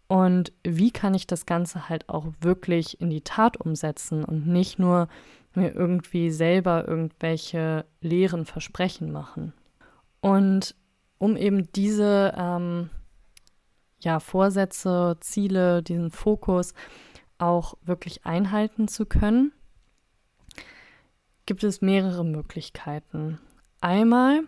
Und 0.07 0.53
wie 0.63 0.93
kann 0.93 1.15
ich 1.15 1.27
das 1.27 1.47
Ganze 1.47 1.89
halt 1.89 2.09
auch 2.09 2.27
wirklich 2.41 3.01
in 3.01 3.11
die 3.11 3.23
Tat 3.23 3.57
umsetzen 3.57 4.25
und 4.25 4.47
nicht 4.47 4.79
nur 4.79 5.09
mir 5.55 5.75
irgendwie 5.75 6.31
selber 6.31 6.87
irgendwelche 6.87 7.85
leeren 8.01 8.45
Versprechen 8.45 9.11
machen? 9.11 9.53
Und 10.21 10.77
um 11.19 11.37
eben 11.37 11.73
diese 11.73 12.35
ähm, 12.37 12.91
ja, 14.01 14.21
Vorsätze, 14.21 15.17
Ziele, 15.21 15.83
diesen 15.83 16.11
Fokus 16.11 16.73
auch 17.39 17.75
wirklich 17.85 18.27
einhalten 18.27 18.89
zu 18.89 19.07
können, 19.07 19.53
gibt 21.47 21.65
es 21.65 21.81
mehrere 21.81 22.25
Möglichkeiten. 22.25 23.39
Einmal 23.81 24.43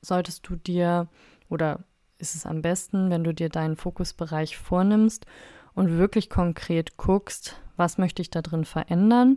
solltest 0.00 0.48
du 0.48 0.56
dir 0.56 1.08
oder 1.48 1.84
ist 2.18 2.34
es 2.34 2.46
am 2.46 2.62
besten, 2.62 3.10
wenn 3.10 3.24
du 3.24 3.34
dir 3.34 3.48
deinen 3.48 3.76
Fokusbereich 3.76 4.56
vornimmst 4.56 5.26
und 5.74 5.98
wirklich 5.98 6.30
konkret 6.30 6.96
guckst, 6.96 7.60
was 7.76 7.98
möchte 7.98 8.22
ich 8.22 8.30
da 8.30 8.42
drin 8.42 8.64
verändern 8.64 9.36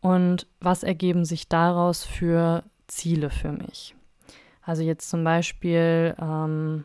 und 0.00 0.46
was 0.60 0.82
ergeben 0.82 1.24
sich 1.24 1.48
daraus 1.48 2.04
für 2.04 2.64
Ziele 2.86 3.30
für 3.30 3.52
mich. 3.52 3.94
Also 4.62 4.82
jetzt 4.82 5.08
zum 5.08 5.24
Beispiel 5.24 6.14
ähm, 6.20 6.84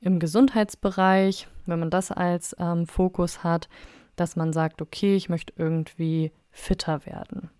im 0.00 0.18
Gesundheitsbereich, 0.20 1.48
wenn 1.66 1.80
man 1.80 1.90
das 1.90 2.10
als 2.10 2.54
ähm, 2.58 2.86
Fokus 2.86 3.44
hat, 3.44 3.68
dass 4.16 4.36
man 4.36 4.52
sagt, 4.52 4.80
okay, 4.82 5.16
ich 5.16 5.28
möchte 5.28 5.52
irgendwie 5.56 6.32
fitter 6.50 7.04
werden. 7.06 7.50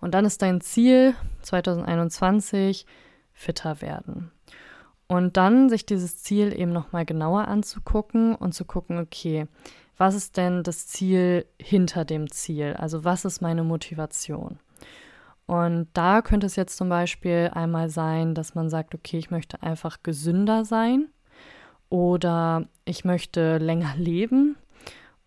Und 0.00 0.14
dann 0.14 0.24
ist 0.24 0.42
dein 0.42 0.60
Ziel 0.60 1.14
2021 1.42 2.86
fitter 3.32 3.80
werden. 3.82 4.30
Und 5.06 5.36
dann 5.36 5.68
sich 5.68 5.84
dieses 5.84 6.22
Ziel 6.22 6.58
eben 6.58 6.72
nochmal 6.72 7.04
genauer 7.04 7.48
anzugucken 7.48 8.34
und 8.34 8.54
zu 8.54 8.64
gucken, 8.64 8.98
okay, 8.98 9.46
was 9.96 10.14
ist 10.14 10.36
denn 10.36 10.62
das 10.62 10.86
Ziel 10.86 11.46
hinter 11.60 12.04
dem 12.04 12.30
Ziel? 12.30 12.74
Also 12.78 13.04
was 13.04 13.24
ist 13.24 13.42
meine 13.42 13.64
Motivation? 13.64 14.58
Und 15.46 15.88
da 15.94 16.22
könnte 16.22 16.46
es 16.46 16.56
jetzt 16.56 16.76
zum 16.76 16.88
Beispiel 16.88 17.50
einmal 17.52 17.90
sein, 17.90 18.34
dass 18.34 18.54
man 18.54 18.70
sagt, 18.70 18.94
okay, 18.94 19.18
ich 19.18 19.30
möchte 19.30 19.62
einfach 19.62 20.02
gesünder 20.02 20.64
sein 20.64 21.08
oder 21.90 22.66
ich 22.86 23.04
möchte 23.04 23.58
länger 23.58 23.94
leben 23.96 24.56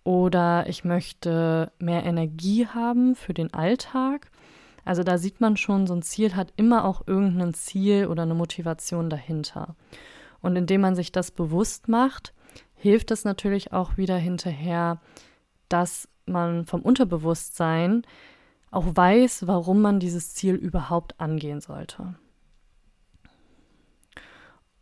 oder 0.03 0.65
ich 0.67 0.84
möchte 0.84 1.72
mehr 1.77 2.03
Energie 2.03 2.65
haben 2.67 3.15
für 3.15 3.34
den 3.34 3.53
Alltag 3.53 4.32
also 4.86 5.03
da 5.03 5.17
sieht 5.17 5.39
man 5.39 5.58
schon, 5.58 5.88
so 5.88 5.93
ein 5.93 6.01
Ziel 6.01 6.36
hat 6.36 6.53
immer 6.58 6.86
auch 6.86 7.03
irgendein 7.08 7.53
Ziel 7.53 8.08
oder 8.08 8.24
eine 8.24 8.34
Motivation 8.34 9.10
dahinter. 9.10 9.75
Und 10.41 10.55
indem 10.55 10.82
man 10.82 10.96
sich 10.96 11.12
das 11.12 11.32
bewusst 11.32 11.88
macht, 11.88 12.34
hilft 12.75 13.12
es 13.12 13.24
natürlich 13.24 13.72
auch 13.72 13.98
wieder 13.98 14.17
hinterher, 14.17 15.00
dass 15.70 16.10
man 16.25 16.65
vom 16.65 16.82
Unterbewusstsein 16.82 18.03
auch 18.72 18.86
weiß, 18.88 19.48
warum 19.48 19.82
man 19.82 20.00
dieses 20.00 20.34
Ziel 20.34 20.55
überhaupt 20.55 21.20
angehen 21.20 21.62
sollte. 21.62 22.15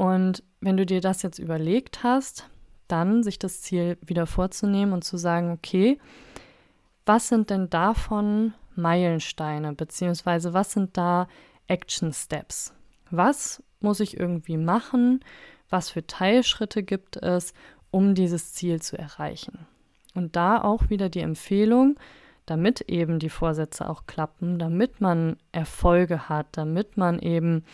Und 0.01 0.41
wenn 0.62 0.77
du 0.77 0.86
dir 0.88 1.00
das 1.00 1.22
jetzt 1.22 1.38
überlegt 1.38 2.01
hast, 2.01 2.50
dann 2.88 3.22
sich 3.22 3.38
das 3.38 3.62
Ziel 3.62 4.00
wieder 4.01 4.25
vorzunehmen 4.25 4.93
und 4.93 5.03
zu 5.03 5.15
sagen, 5.15 5.51
okay, 5.51 6.00
was 7.05 7.27
sind 7.27 7.51
denn 7.51 7.70
davon 7.70 8.55
Meilensteine, 8.75 9.74
beziehungsweise 9.74 10.55
was 10.55 10.72
sind 10.72 10.98
da 10.98 11.27
Action 11.67 12.13
Steps? 12.13 12.74
Was 13.12 13.62
muss 13.79 14.00
ich 14.00 14.20
irgendwie 14.20 14.58
machen? 14.58 15.20
Was 15.70 15.91
für 15.91 16.08
Teilschritte 16.08 16.82
gibt 16.82 17.17
es, 17.17 17.54
um 17.91 18.15
dieses 18.15 18.54
Ziel 18.54 18.82
zu 18.82 18.97
erreichen? 18.97 19.67
Und 20.15 20.36
da 20.36 20.63
auch 20.63 20.89
wieder 20.89 21.10
die 21.10 21.19
Empfehlung, 21.19 21.99
damit 22.47 22.82
eben 22.89 23.19
die 23.19 23.30
Vorsätze 23.30 23.88
auch 23.88 24.08
klappen, 24.08 24.58
damit 24.58 24.99
man 24.99 25.38
Erfolge 25.52 26.28
hat, 26.28 26.47
damit 26.54 26.97
man 26.97 27.19
eben 27.19 27.65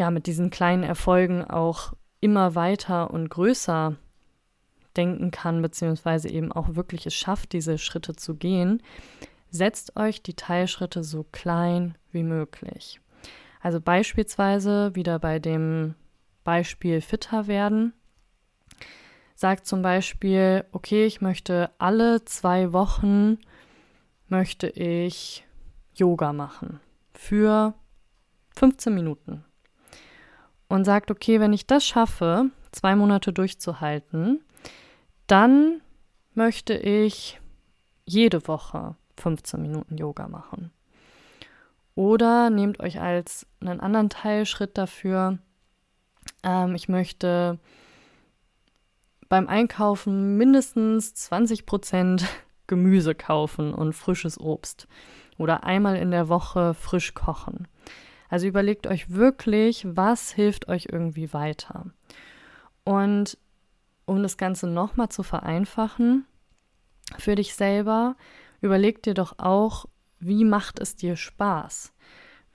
ja 0.00 0.10
mit 0.10 0.26
diesen 0.26 0.50
kleinen 0.50 0.82
Erfolgen 0.82 1.44
auch 1.44 1.92
immer 2.20 2.54
weiter 2.54 3.10
und 3.10 3.28
größer 3.28 3.96
denken 4.96 5.30
kann, 5.30 5.62
beziehungsweise 5.62 6.28
eben 6.28 6.50
auch 6.50 6.74
wirklich 6.74 7.06
es 7.06 7.14
schafft, 7.14 7.52
diese 7.52 7.78
Schritte 7.78 8.16
zu 8.16 8.34
gehen, 8.34 8.82
setzt 9.50 9.96
euch 9.96 10.22
die 10.22 10.34
Teilschritte 10.34 11.04
so 11.04 11.24
klein 11.30 11.96
wie 12.12 12.22
möglich. 12.22 13.00
Also 13.60 13.80
beispielsweise 13.80 14.94
wieder 14.94 15.18
bei 15.18 15.38
dem 15.38 15.94
Beispiel 16.44 17.02
fitter 17.02 17.46
werden. 17.46 17.92
Sagt 19.34 19.66
zum 19.66 19.82
Beispiel, 19.82 20.64
okay, 20.72 21.04
ich 21.04 21.20
möchte 21.20 21.70
alle 21.78 22.24
zwei 22.24 22.72
Wochen 22.72 23.38
möchte 24.28 24.68
ich 24.68 25.44
Yoga 25.94 26.32
machen 26.32 26.80
für 27.12 27.74
15 28.56 28.94
Minuten. 28.94 29.44
Und 30.70 30.84
sagt, 30.84 31.10
okay, 31.10 31.40
wenn 31.40 31.52
ich 31.52 31.66
das 31.66 31.84
schaffe, 31.84 32.46
zwei 32.72 32.96
Monate 32.96 33.32
durchzuhalten, 33.32 34.40
dann 35.26 35.82
möchte 36.34 36.74
ich 36.74 37.40
jede 38.06 38.46
Woche 38.48 38.94
15 39.18 39.60
Minuten 39.60 39.98
Yoga 39.98 40.28
machen. 40.28 40.70
Oder 41.96 42.50
nehmt 42.50 42.80
euch 42.80 43.00
als 43.00 43.46
einen 43.60 43.80
anderen 43.80 44.10
Teilschritt 44.10 44.78
dafür, 44.78 45.38
ähm, 46.42 46.74
ich 46.74 46.88
möchte 46.88 47.58
beim 49.28 49.48
Einkaufen 49.48 50.36
mindestens 50.36 51.14
20 51.14 51.66
Prozent 51.66 52.24
Gemüse 52.66 53.14
kaufen 53.14 53.74
und 53.74 53.94
frisches 53.94 54.38
Obst. 54.38 54.86
Oder 55.36 55.64
einmal 55.64 55.96
in 55.96 56.10
der 56.10 56.28
Woche 56.28 56.74
frisch 56.74 57.14
kochen. 57.14 57.66
Also 58.30 58.46
überlegt 58.46 58.86
euch 58.86 59.10
wirklich, 59.10 59.84
was 59.86 60.30
hilft 60.30 60.68
euch 60.68 60.88
irgendwie 60.90 61.32
weiter. 61.32 61.86
Und 62.84 63.36
um 64.06 64.22
das 64.22 64.36
Ganze 64.36 64.66
nochmal 64.66 65.08
zu 65.08 65.22
vereinfachen 65.22 66.24
für 67.18 67.34
dich 67.34 67.54
selber, 67.54 68.16
überleg 68.60 69.02
dir 69.02 69.14
doch 69.14 69.38
auch, 69.38 69.86
wie 70.20 70.44
macht 70.44 70.78
es 70.78 70.96
dir 70.96 71.16
Spaß? 71.16 71.92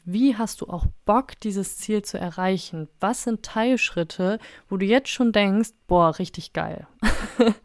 Wie 0.06 0.38
hast 0.38 0.62
du 0.62 0.68
auch 0.68 0.86
Bock, 1.04 1.40
dieses 1.42 1.78
Ziel 1.78 2.04
zu 2.04 2.18
erreichen? 2.18 2.88
Was 3.00 3.24
sind 3.24 3.44
Teilschritte, 3.44 4.40
wo 4.70 4.78
du 4.78 4.86
jetzt 4.86 5.10
schon 5.10 5.32
denkst, 5.32 5.72
boah, 5.88 6.18
richtig 6.20 6.54
geil? 6.54 6.88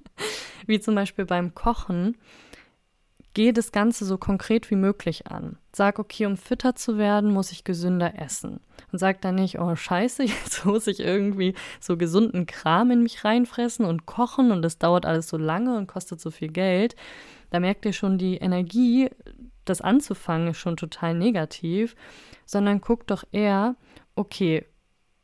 wie 0.66 0.80
zum 0.80 0.94
Beispiel 0.94 1.26
beim 1.26 1.54
Kochen. 1.54 2.16
Geh 3.40 3.52
das 3.52 3.72
Ganze 3.72 4.04
so 4.04 4.18
konkret 4.18 4.70
wie 4.70 4.76
möglich 4.76 5.28
an. 5.28 5.56
Sag, 5.74 5.98
okay, 5.98 6.26
um 6.26 6.36
fitter 6.36 6.74
zu 6.74 6.98
werden, 6.98 7.32
muss 7.32 7.52
ich 7.52 7.64
gesünder 7.64 8.20
essen. 8.20 8.60
Und 8.92 8.98
sag 8.98 9.22
dann 9.22 9.36
nicht, 9.36 9.58
oh 9.58 9.74
scheiße, 9.74 10.24
jetzt 10.44 10.66
muss 10.66 10.86
ich 10.86 11.00
irgendwie 11.00 11.54
so 11.80 11.96
gesunden 11.96 12.44
Kram 12.44 12.90
in 12.90 13.02
mich 13.02 13.24
reinfressen 13.24 13.86
und 13.86 14.04
kochen 14.04 14.52
und 14.52 14.60
das 14.60 14.76
dauert 14.76 15.06
alles 15.06 15.26
so 15.26 15.38
lange 15.38 15.74
und 15.78 15.86
kostet 15.86 16.20
so 16.20 16.30
viel 16.30 16.48
Geld, 16.48 16.96
da 17.48 17.60
merkt 17.60 17.86
ihr 17.86 17.94
schon, 17.94 18.18
die 18.18 18.36
Energie, 18.36 19.08
das 19.64 19.80
anzufangen, 19.80 20.48
ist 20.48 20.58
schon 20.58 20.76
total 20.76 21.14
negativ, 21.14 21.96
sondern 22.44 22.82
guckt 22.82 23.10
doch 23.10 23.24
eher, 23.32 23.74
okay, 24.16 24.66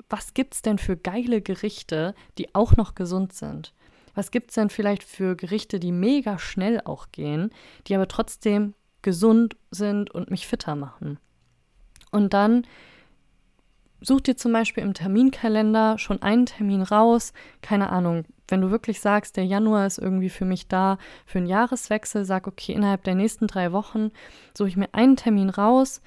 was 0.09 0.33
gibt's 0.33 0.63
denn 0.63 0.79
für 0.79 0.97
geile 0.97 1.43
Gerichte, 1.43 2.15
die 2.39 2.55
auch 2.55 2.79
noch 2.79 2.95
gesund 2.95 3.35
sind? 3.35 3.75
Was 4.17 4.31
gibt's 4.31 4.55
denn 4.55 4.71
vielleicht 4.71 5.05
für 5.05 5.37
Gerichte, 5.37 5.79
die 5.79 5.93
mega 5.93 6.39
schnell 6.39 6.81
auch 6.85 7.13
gehen, 7.13 7.51
die 7.87 7.95
aber 7.95 8.09
trotzdem 8.09 8.75
gesund 9.03 9.57
sind 9.71 10.11
und 10.11 10.31
mich 10.31 10.47
fitter 10.47 10.75
machen? 10.75 11.19
Und 12.11 12.33
dann 12.33 12.67
such 14.01 14.23
dir 14.23 14.37
zum 14.37 14.53
Beispiel 14.53 14.83
im 14.83 14.95
Terminkalender 14.95 15.99
schon 15.99 16.23
einen 16.23 16.47
Termin 16.47 16.81
raus, 16.81 17.35
keine 17.61 17.91
Ahnung, 17.91 18.25
wenn 18.49 18.63
du 18.63 18.71
wirklich 18.71 19.01
sagst, 19.01 19.37
der 19.37 19.45
Januar 19.45 19.87
ist 19.87 19.99
irgendwie 19.99 20.31
für 20.31 20.47
mich 20.47 20.67
da 20.67 20.97
für 21.27 21.39
einen 21.39 21.47
Jahreswechsel, 21.47 22.25
sag, 22.25 22.47
okay, 22.47 22.73
innerhalb 22.73 23.05
der 23.05 23.17
nächsten 23.17 23.47
drei 23.49 23.73
Wochen 23.73 24.13
suche 24.57 24.69
ich 24.69 24.77
mir 24.77 24.89
einen 24.93 25.17
Termin 25.17 25.51
raus, 25.51 26.01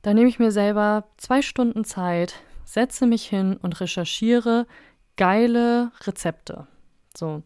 dann 0.00 0.14
nehme 0.14 0.28
ich 0.28 0.38
mir 0.38 0.52
selber 0.52 1.04
zwei 1.18 1.42
Stunden 1.42 1.84
Zeit, 1.84 2.36
setze 2.64 3.06
mich 3.06 3.26
hin 3.26 3.58
und 3.60 3.78
recherchiere 3.78 4.66
geile 5.16 5.92
Rezepte. 6.04 6.66
So. 7.16 7.42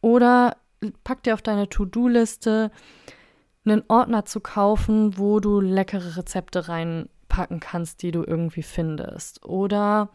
Oder 0.00 0.56
pack 1.04 1.22
dir 1.22 1.34
auf 1.34 1.42
deine 1.42 1.68
To-Do-Liste 1.68 2.70
einen 3.64 3.82
Ordner 3.88 4.24
zu 4.24 4.40
kaufen, 4.40 5.18
wo 5.18 5.40
du 5.40 5.60
leckere 5.60 6.16
Rezepte 6.16 6.68
reinpacken 6.68 7.60
kannst, 7.60 8.02
die 8.02 8.10
du 8.10 8.24
irgendwie 8.24 8.62
findest. 8.62 9.44
Oder 9.44 10.10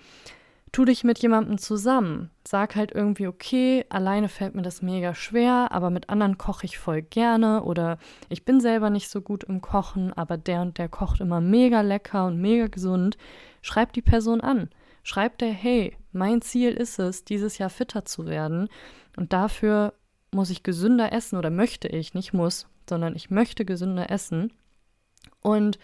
tu 0.71 0.84
dich 0.84 1.03
mit 1.03 1.19
jemandem 1.19 1.58
zusammen. 1.58 2.31
Sag 2.45 2.75
halt 2.75 2.91
irgendwie, 2.91 3.27
okay, 3.27 3.86
alleine 3.89 4.27
fällt 4.27 4.55
mir 4.55 4.62
das 4.62 4.81
mega 4.81 5.15
schwer, 5.15 5.69
aber 5.71 5.89
mit 5.89 6.10
anderen 6.10 6.38
koche 6.38 6.65
ich 6.65 6.77
voll 6.77 7.01
gerne 7.01 7.63
oder 7.63 7.97
ich 8.27 8.43
bin 8.43 8.60
selber 8.60 8.89
nicht 8.89 9.10
so 9.10 9.21
gut 9.21 9.45
im 9.45 9.62
Kochen, 9.62 10.12
aber 10.12 10.38
der 10.38 10.62
und 10.62 10.77
der 10.77 10.89
kocht 10.89 11.21
immer 11.21 11.39
mega 11.39 11.79
lecker 11.81 12.25
und 12.25 12.41
mega 12.41 12.67
gesund. 12.67 13.17
Schreib 13.62 13.93
die 13.93 14.01
Person 14.01 14.41
an. 14.41 14.69
Schreib 15.07 15.37
der, 15.37 15.53
hey, 15.53 15.95
mein 16.13 16.41
Ziel 16.41 16.71
ist 16.71 16.97
es, 16.97 17.23
dieses 17.23 17.59
Jahr 17.59 17.69
fitter 17.69 18.05
zu 18.05 18.25
werden 18.25 18.69
und 19.15 19.33
dafür 19.33 19.93
muss 20.31 20.49
ich 20.49 20.63
gesünder 20.63 21.13
essen 21.13 21.37
oder 21.37 21.51
möchte 21.51 21.87
ich, 21.87 22.15
nicht 22.15 22.33
muss, 22.33 22.67
sondern 22.89 23.15
ich 23.15 23.29
möchte 23.29 23.65
gesünder 23.65 24.09
essen. 24.09 24.51
Und 25.41 25.77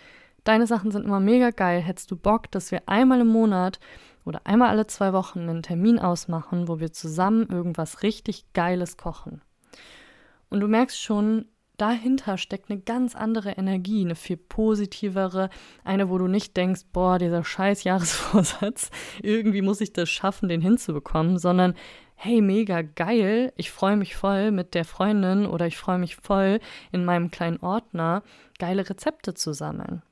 deine 0.44 0.66
Sachen 0.66 0.90
sind 0.90 1.06
immer 1.06 1.20
mega 1.20 1.52
geil. 1.52 1.82
Hättest 1.82 2.10
du 2.10 2.16
Bock, 2.16 2.50
dass 2.50 2.72
wir 2.72 2.82
einmal 2.88 3.22
im 3.22 3.28
Monat 3.28 3.80
oder 4.26 4.42
einmal 4.46 4.70
alle 4.70 4.88
zwei 4.88 5.14
Wochen 5.14 5.42
einen 5.42 5.62
Termin 5.62 6.00
ausmachen, 6.00 6.68
wo 6.68 6.80
wir 6.80 6.92
zusammen 6.92 7.48
irgendwas 7.48 8.02
richtig 8.02 8.52
Geiles 8.54 8.98
kochen. 8.98 9.44
Und 10.50 10.62
du 10.62 10.68
merkst 10.68 11.00
schon, 11.00 11.46
dahinter 11.82 12.38
steckt 12.38 12.70
eine 12.70 12.80
ganz 12.80 13.16
andere 13.16 13.54
Energie, 13.54 14.02
eine 14.02 14.14
viel 14.14 14.38
positivere, 14.38 15.50
eine, 15.84 16.10
wo 16.10 16.20
du 16.20 16.28
nicht 16.28 16.56
denkst, 16.56 16.82
boah, 16.94 17.18
dieser 17.18 17.44
scheiß 17.44 17.84
Jahresvorsatz, 17.86 18.92
irgendwie 19.22 19.64
muss 19.64 19.82
ich 19.82 19.92
das 19.92 20.10
schaffen, 20.10 20.48
den 20.48 20.62
hinzubekommen, 20.62 21.40
sondern 21.40 21.74
hey, 22.14 22.40
mega 22.40 22.84
geil, 22.84 23.52
ich 23.58 23.72
freue 23.72 23.98
mich 23.98 24.16
voll 24.16 24.52
mit 24.52 24.76
der 24.76 24.86
Freundin 24.86 25.48
oder 25.48 25.66
ich 25.66 25.76
freue 25.76 25.98
mich 25.98 26.18
voll 26.18 26.60
in 26.92 27.04
meinem 27.04 27.32
kleinen 27.32 27.58
Ordner, 27.58 28.22
geile 28.60 28.88
Rezepte 28.88 29.34
zu 29.34 29.54
sammeln. 29.54 30.04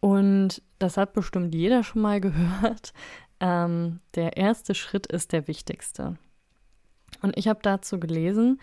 Und 0.00 0.62
das 0.78 0.96
hat 0.96 1.12
bestimmt 1.12 1.54
jeder 1.54 1.84
schon 1.84 2.00
mal 2.00 2.20
gehört. 2.22 2.94
Ähm, 3.38 4.00
der 4.14 4.38
erste 4.38 4.74
Schritt 4.74 5.06
ist 5.06 5.32
der 5.32 5.46
wichtigste. 5.46 6.16
Und 7.20 7.36
ich 7.36 7.48
habe 7.48 7.60
dazu 7.62 8.00
gelesen, 8.00 8.58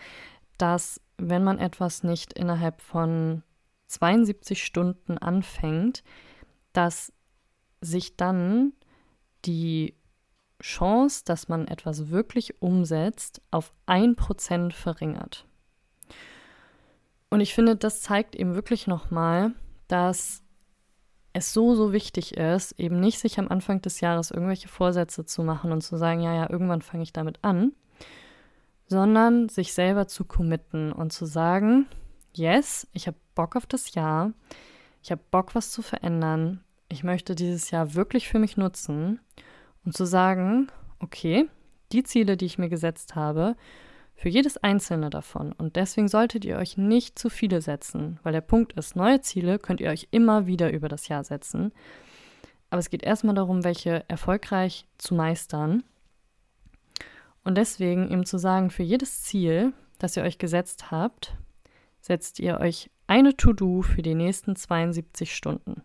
dass 0.56 1.00
wenn 1.18 1.44
man 1.44 1.58
etwas 1.58 2.02
nicht 2.02 2.32
innerhalb 2.32 2.80
von 2.80 3.42
72 3.88 4.64
Stunden 4.64 5.18
anfängt, 5.18 6.02
dass 6.72 7.12
sich 7.80 8.16
dann 8.16 8.72
die 9.44 9.94
Chance, 10.60 11.22
dass 11.24 11.48
man 11.48 11.68
etwas 11.68 12.10
wirklich 12.10 12.60
umsetzt, 12.60 13.40
auf 13.50 13.72
1% 13.86 14.72
verringert. 14.72 15.46
Und 17.30 17.40
ich 17.40 17.54
finde, 17.54 17.76
das 17.76 18.00
zeigt 18.00 18.34
eben 18.34 18.54
wirklich 18.54 18.86
nochmal, 18.86 19.52
dass 19.86 20.42
es 21.32 21.52
so, 21.52 21.74
so 21.74 21.92
wichtig 21.92 22.36
ist, 22.36 22.72
eben 22.80 23.00
nicht 23.00 23.18
sich 23.18 23.38
am 23.38 23.48
Anfang 23.48 23.80
des 23.82 24.00
Jahres 24.00 24.30
irgendwelche 24.30 24.68
Vorsätze 24.68 25.24
zu 25.24 25.42
machen 25.42 25.72
und 25.72 25.82
zu 25.82 25.96
sagen, 25.96 26.20
ja, 26.20 26.34
ja, 26.34 26.50
irgendwann 26.50 26.82
fange 26.82 27.02
ich 27.02 27.12
damit 27.12 27.38
an, 27.42 27.72
sondern 28.88 29.48
sich 29.48 29.72
selber 29.72 30.08
zu 30.08 30.24
committen 30.24 30.92
und 30.92 31.12
zu 31.12 31.26
sagen, 31.26 31.86
yes, 32.32 32.86
ich 32.92 33.06
habe 33.06 33.16
Bock 33.34 33.56
auf 33.56 33.66
das 33.66 33.94
Jahr, 33.94 34.32
ich 35.02 35.10
habe 35.10 35.22
Bock, 35.30 35.54
was 35.54 35.70
zu 35.70 35.82
verändern, 35.82 36.64
ich 36.88 37.04
möchte 37.04 37.34
dieses 37.34 37.70
Jahr 37.70 37.94
wirklich 37.94 38.28
für 38.28 38.38
mich 38.38 38.56
nutzen 38.56 39.20
und 39.84 39.96
zu 39.96 40.06
sagen, 40.06 40.68
okay, 41.00 41.48
die 41.92 42.02
Ziele, 42.02 42.36
die 42.36 42.46
ich 42.46 42.58
mir 42.58 42.68
gesetzt 42.68 43.14
habe, 43.14 43.56
für 44.14 44.28
jedes 44.28 44.56
einzelne 44.56 45.10
davon. 45.10 45.52
Und 45.52 45.76
deswegen 45.76 46.08
solltet 46.08 46.44
ihr 46.44 46.56
euch 46.56 46.76
nicht 46.76 47.18
zu 47.18 47.30
viele 47.30 47.62
setzen, 47.62 48.18
weil 48.24 48.32
der 48.32 48.40
Punkt 48.40 48.72
ist, 48.72 48.96
neue 48.96 49.20
Ziele 49.20 49.58
könnt 49.58 49.80
ihr 49.80 49.90
euch 49.90 50.08
immer 50.10 50.46
wieder 50.46 50.72
über 50.72 50.88
das 50.88 51.06
Jahr 51.06 51.22
setzen. 51.22 51.72
Aber 52.68 52.80
es 52.80 52.90
geht 52.90 53.04
erstmal 53.04 53.36
darum, 53.36 53.62
welche 53.62 54.04
erfolgreich 54.08 54.86
zu 54.98 55.14
meistern. 55.14 55.84
Und 57.48 57.54
deswegen 57.54 58.10
eben 58.10 58.26
zu 58.26 58.36
sagen, 58.36 58.68
für 58.68 58.82
jedes 58.82 59.22
Ziel, 59.22 59.72
das 59.98 60.14
ihr 60.18 60.22
euch 60.22 60.36
gesetzt 60.36 60.90
habt, 60.90 61.34
setzt 62.02 62.40
ihr 62.40 62.60
euch 62.60 62.90
eine 63.06 63.38
To-Do 63.38 63.80
für 63.80 64.02
die 64.02 64.14
nächsten 64.14 64.54
72 64.54 65.34
Stunden. 65.34 65.82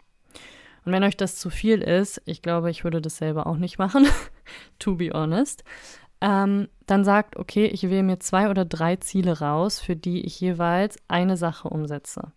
Und 0.84 0.91
wenn 0.91 1.06
euch 1.06 1.15
das 1.15 1.38
zu 1.38 1.49
viel 1.49 1.82
ist, 1.82 2.21
ich 2.26 2.41
glaube, 2.41 2.69
ich 2.69 2.84
würde 2.84 2.99
das 2.99 3.15
selber 3.15 3.47
auch 3.47 3.56
nicht 3.56 3.78
machen, 3.78 4.06
to 4.78 4.95
be 4.95 5.12
honest, 5.13 5.63
ähm, 6.19 6.67
dann 6.86 7.06
sagt, 7.06 7.38
okay, 7.38 7.67
ich 7.67 7.84
wähle 7.84 8.04
mir 8.04 8.19
zwei 8.19 8.49
oder 8.49 8.65
drei 8.65 8.97
Ziele 8.97 9.39
raus, 9.39 9.80
für 9.80 9.95
die 9.95 10.26
ich 10.26 10.41
jeweils 10.41 10.97
eine 11.08 11.38
Sache 11.38 11.69
umsetze. 11.69 12.34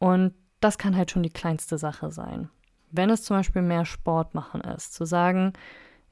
Und 0.00 0.34
das 0.58 0.78
kann 0.78 0.96
halt 0.96 1.12
schon 1.12 1.22
die 1.22 1.30
kleinste 1.30 1.78
Sache 1.78 2.10
sein. 2.10 2.48
Wenn 2.90 3.08
es 3.08 3.22
zum 3.22 3.36
Beispiel 3.36 3.62
mehr 3.62 3.84
Sport 3.84 4.34
machen 4.34 4.62
ist, 4.62 4.94
zu 4.94 5.04
sagen, 5.04 5.52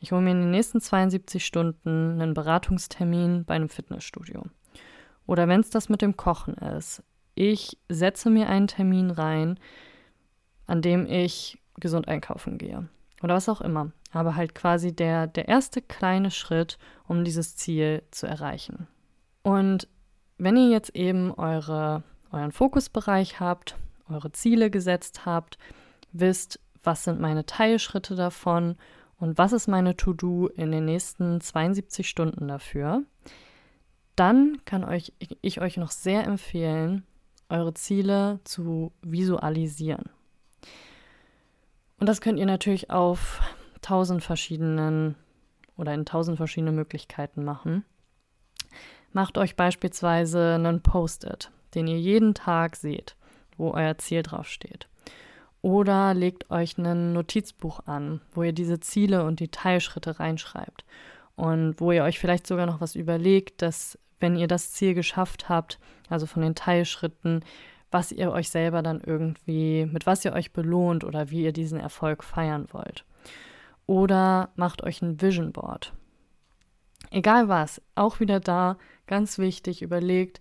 ich 0.01 0.13
hole 0.13 0.21
mir 0.21 0.33
in 0.33 0.41
den 0.41 0.51
nächsten 0.51 0.81
72 0.81 1.45
Stunden 1.45 2.21
einen 2.21 2.35
Beratungstermin 2.35 3.45
bei 3.45 3.55
einem 3.55 3.69
Fitnessstudio. 3.69 4.43
Oder 5.27 5.47
wenn 5.47 5.61
es 5.61 5.71
das 5.71 5.89
mit 5.89 6.03
dem 6.03 6.17
Kochen 6.17 6.55
ist, 6.55 7.03
ich 7.35 7.79
setze 7.89 8.31
mir 8.31 8.49
einen 8.49 8.67
Termin 8.67 9.11
rein, 9.11 9.61
an 10.67 10.83
dem 10.83 11.07
ich 11.07 11.59
gesund 11.79 12.09
einkaufen 12.09 12.59
gehe. 12.59 12.89
Oder 13.23 13.35
was 13.35 13.49
auch 13.49 13.61
immer 13.61 13.93
aber 14.13 14.37
halt 14.37 14.55
quasi 14.55 14.95
der, 14.95 15.27
der 15.27 15.49
erste 15.49 15.83
kleine 15.83 16.31
Schritt, 16.31 16.79
um 17.07 17.25
dieses 17.25 17.57
Ziel 17.57 18.03
zu 18.11 18.27
erreichen. 18.27 18.89
Und 19.43 19.89
wenn 20.39 20.57
ihr 20.57 20.71
jetzt 20.71 20.95
eben 20.97 21.33
eure, 21.33 22.03
euren 22.33 22.53
Fokusbereich 22.53 23.41
habt, 23.41 23.77
eure 24.09 24.33
Ziele 24.33 24.71
gesetzt 24.71 25.27
habt, 25.27 25.59
wisst, 26.13 26.61
was 26.83 27.05
sind 27.05 27.21
meine 27.21 27.47
Teilschritte 27.47 28.17
davon 28.17 28.77
und 29.21 29.37
was 29.37 29.53
ist 29.53 29.69
meine 29.69 29.97
To-Do 29.97 30.49
in 30.49 30.73
den 30.73 30.87
nächsten 30.87 31.41
72 31.41 32.09
Stunden 32.09 32.49
dafür, 32.49 33.03
dann 34.17 34.59
kann 34.65 34.83
euch, 34.83 35.13
ich 35.19 35.61
euch 35.61 35.77
noch 35.77 35.91
sehr 35.91 36.25
empfehlen, 36.25 37.07
eure 37.51 37.75
Ziele 37.75 38.41
zu 38.45 38.93
visualisieren. 39.03 40.09
Und 41.99 42.09
das 42.09 42.23
könnt 42.23 42.39
ihr 42.39 42.47
natürlich 42.47 42.91
auf 42.91 43.41
tausend 43.83 44.25
verschiedenen 44.25 45.17
oder 45.77 45.93
in 45.93 46.07
tausend 46.07 46.39
verschiedene 46.39 46.73
Möglichkeiten 46.73 47.45
machen. 47.45 47.85
Macht 49.13 49.37
euch 49.37 49.55
beispielsweise 49.55 50.55
einen 50.55 50.83
Post-it, 50.83 51.51
den 51.75 51.87
ihr 51.89 51.99
jeden 51.99 52.33
Tag 52.35 52.77
seht, 52.77 53.17
wo 53.57 53.73
euer 53.73 53.99
Ziel 53.99 54.23
draufsteht. 54.23 54.89
Oder 55.62 56.14
legt 56.14 56.51
euch 56.51 56.79
ein 56.79 57.12
Notizbuch 57.12 57.81
an, 57.87 58.20
wo 58.33 58.42
ihr 58.42 58.53
diese 58.53 58.81
Ziele 58.81 59.25
und 59.25 59.40
die 59.40 59.49
Teilschritte 59.49 60.18
reinschreibt. 60.18 60.85
Und 61.37 61.81
wo 61.81 61.92
ihr 61.92 62.03
euch 62.05 62.18
vielleicht 62.18 62.46
sogar 62.46 62.66
noch 62.66 62.81
was 62.81 62.94
überlegt, 62.94 63.62
dass, 63.62 63.99
wenn 64.20 64.37
ihr 64.37 64.46
das 64.46 64.73
Ziel 64.73 64.94
geschafft 64.94 65.49
habt, 65.49 65.79
also 66.09 66.27
von 66.27 66.42
den 66.42 66.55
Teilschritten, 66.55 67.44
was 67.90 68.12
ihr 68.12 68.31
euch 68.31 68.51
selber 68.51 68.83
dann 68.83 69.01
irgendwie, 69.05 69.87
mit 69.87 70.07
was 70.07 70.25
ihr 70.25 70.33
euch 70.33 70.53
belohnt 70.53 71.05
oder 71.05 71.31
wie 71.31 71.42
ihr 71.42 71.53
diesen 71.53 71.81
Erfolg 71.81 72.25
feiern 72.25 72.68
wollt 72.73 73.05
oder 73.90 74.51
macht 74.55 74.85
euch 74.85 75.03
ein 75.03 75.20
Vision 75.20 75.51
Board. 75.51 75.92
Egal 77.11 77.49
was, 77.49 77.83
auch 77.96 78.20
wieder 78.20 78.38
da, 78.38 78.79
ganz 79.09 79.37
wichtig, 79.37 79.83
überlegt, 79.83 80.38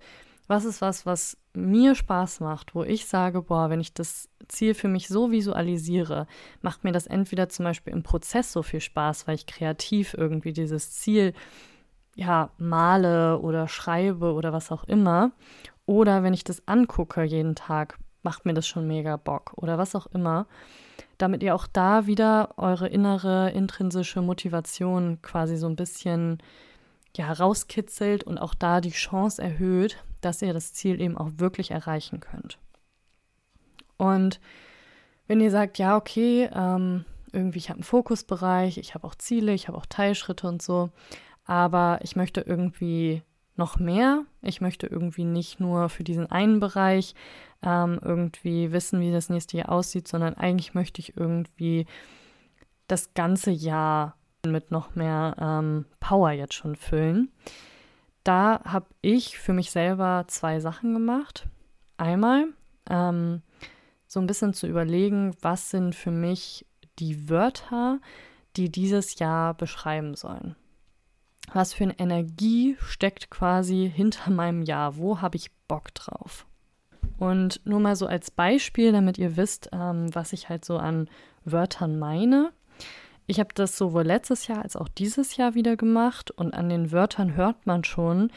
was 0.50 0.66
ist 0.66 0.82
was, 0.82 1.06
was 1.06 1.38
mir 1.54 1.96
Spaß 1.96 2.40
macht, 2.42 2.76
wo 2.76 2.84
ich 2.84 3.06
sage, 3.06 3.42
boah, 3.42 3.70
wenn 3.70 3.80
ich 3.80 3.94
das 3.94 4.30
Ziel 4.48 4.74
für 4.74 4.88
mich 4.88 5.08
so 5.08 5.32
visualisiere, 5.32 6.28
macht 6.62 6.84
mir 6.84 6.92
das 6.92 7.08
entweder 7.08 7.50
zum 7.50 7.66
Beispiel 7.66 7.94
im 7.94 8.04
Prozess 8.04 8.52
so 8.52 8.64
viel 8.64 8.82
Spaß, 8.82 9.28
weil 9.28 9.36
ich 9.36 9.46
kreativ 9.46 10.14
irgendwie 10.16 10.54
dieses 10.54 10.92
Ziel 10.92 11.34
ja 12.16 12.50
male 12.58 13.40
oder 13.40 13.68
schreibe 13.68 14.34
oder 14.34 14.52
was 14.52 14.72
auch 14.72 14.84
immer, 14.84 15.32
oder 15.86 16.24
wenn 16.24 16.34
ich 16.34 16.44
das 16.44 16.68
angucke 16.68 17.24
jeden 17.24 17.56
Tag, 17.56 17.98
macht 18.22 18.46
mir 18.46 18.54
das 18.54 18.68
schon 18.68 18.88
mega 18.88 19.16
Bock 19.16 19.54
oder 19.56 19.78
was 19.78 19.96
auch 19.96 20.08
immer 20.08 20.46
damit 21.20 21.44
ihr 21.44 21.54
auch 21.54 21.68
da 21.68 22.08
wieder 22.08 22.54
eure 22.58 22.88
innere 22.88 23.52
intrinsische 23.52 24.22
Motivation 24.22 25.22
quasi 25.22 25.58
so 25.58 25.68
ein 25.68 25.76
bisschen 25.76 26.42
ja, 27.16 27.26
herauskitzelt 27.26 28.24
und 28.24 28.38
auch 28.38 28.56
da 28.56 28.82
die 28.82 28.92
Chance 28.92 29.42
erhöht, 29.42 30.04
dass 30.22 30.42
ihr 30.42 30.54
das 30.54 30.74
Ziel 30.74 31.00
eben 31.02 31.18
auch 31.18 31.30
wirklich 31.38 31.72
erreichen 31.72 32.20
könnt. 32.20 32.58
Und 33.98 34.40
wenn 35.28 35.42
ihr 35.42 35.52
sagt, 35.52 35.78
ja, 35.78 35.96
okay, 35.96 36.50
ähm, 36.54 37.06
irgendwie, 37.32 37.60
ich 37.60 37.70
habe 37.70 37.78
einen 37.78 37.84
Fokusbereich, 37.84 38.78
ich 38.78 38.96
habe 38.96 39.06
auch 39.06 39.16
Ziele, 39.16 39.54
ich 39.54 39.68
habe 39.68 39.78
auch 39.78 39.86
Teilschritte 39.86 40.48
und 40.48 40.62
so, 40.62 40.90
aber 41.46 42.00
ich 42.02 42.16
möchte 42.16 42.42
irgendwie 42.42 43.22
noch 43.60 43.78
mehr. 43.78 44.24
Ich 44.42 44.62
möchte 44.62 44.88
irgendwie 44.88 45.26
nicht 45.26 45.60
nur 45.60 45.90
für 45.90 46.04
diesen 46.04 46.26
einen 46.32 46.60
Bereich 46.60 47.14
ähm, 47.62 48.00
irgendwie 48.02 48.72
wissen, 48.72 49.02
wie 49.02 49.12
das 49.12 49.30
nächste 49.30 49.58
Jahr 49.58 49.70
aussieht, 49.70 50.08
sondern 50.08 50.34
eigentlich 50.34 50.74
möchte 50.74 51.02
ich 51.02 51.16
irgendwie 51.18 51.86
das 52.88 53.14
ganze 53.14 53.52
Jahr 53.52 54.16
mit 54.46 54.72
noch 54.72 54.96
mehr 54.96 55.36
ähm, 55.40 55.86
Power 56.00 56.32
jetzt 56.32 56.56
schon 56.56 56.76
füllen. 56.76 57.32
Da 58.24 58.62
habe 58.66 58.88
ich 59.02 59.40
für 59.40 59.54
mich 59.54 59.72
selber 59.72 60.26
zwei 60.28 60.60
Sachen 60.60 60.94
gemacht. 60.94 61.48
Einmal 61.98 62.48
ähm, 62.90 63.42
so 64.08 64.20
ein 64.20 64.28
bisschen 64.28 64.54
zu 64.54 64.68
überlegen, 64.68 65.36
was 65.42 65.70
sind 65.70 65.96
für 65.96 66.12
mich 66.12 66.66
die 67.00 67.30
Wörter, 67.30 68.00
die 68.56 68.72
dieses 68.72 69.20
Jahr 69.20 69.54
beschreiben 69.54 70.16
sollen. 70.16 70.56
Was 71.54 71.74
für 71.74 71.86
eine 71.86 72.00
Energie 72.00 72.78
steckt 72.80 73.30
quasi 73.30 73.92
hinter 73.94 74.30
meinem 74.32 74.62
Jahr? 74.62 74.98
Wo 74.98 75.22
habe 75.22 75.38
ich 75.38 75.52
Bock 75.68 75.94
drauf? 75.94 76.46
Und 77.18 77.62
nur 77.66 77.80
mal 77.80 77.96
so 77.96 78.08
als 78.08 78.32
Beispiel, 78.32 78.92
damit 78.92 79.18
ihr 79.18 79.36
wisst, 79.36 79.70
ähm, 79.74 80.14
was 80.14 80.34
ich 80.34 80.50
halt 80.50 80.64
so 80.64 80.78
an 80.78 81.10
Wörtern 81.46 81.98
meine. 82.00 82.52
Ich 83.30 83.40
habe 83.40 83.54
das 83.54 83.78
sowohl 83.78 84.02
letztes 84.02 84.48
Jahr 84.48 84.64
als 84.64 84.76
auch 84.76 84.88
dieses 84.88 85.38
Jahr 85.38 85.54
wieder 85.54 85.78
gemacht 85.78 86.32
und 86.32 86.56
an 86.56 86.68
den 86.68 86.92
Wörtern 86.92 87.36
hört 87.36 87.68
man 87.68 87.84
schon, 87.84 88.32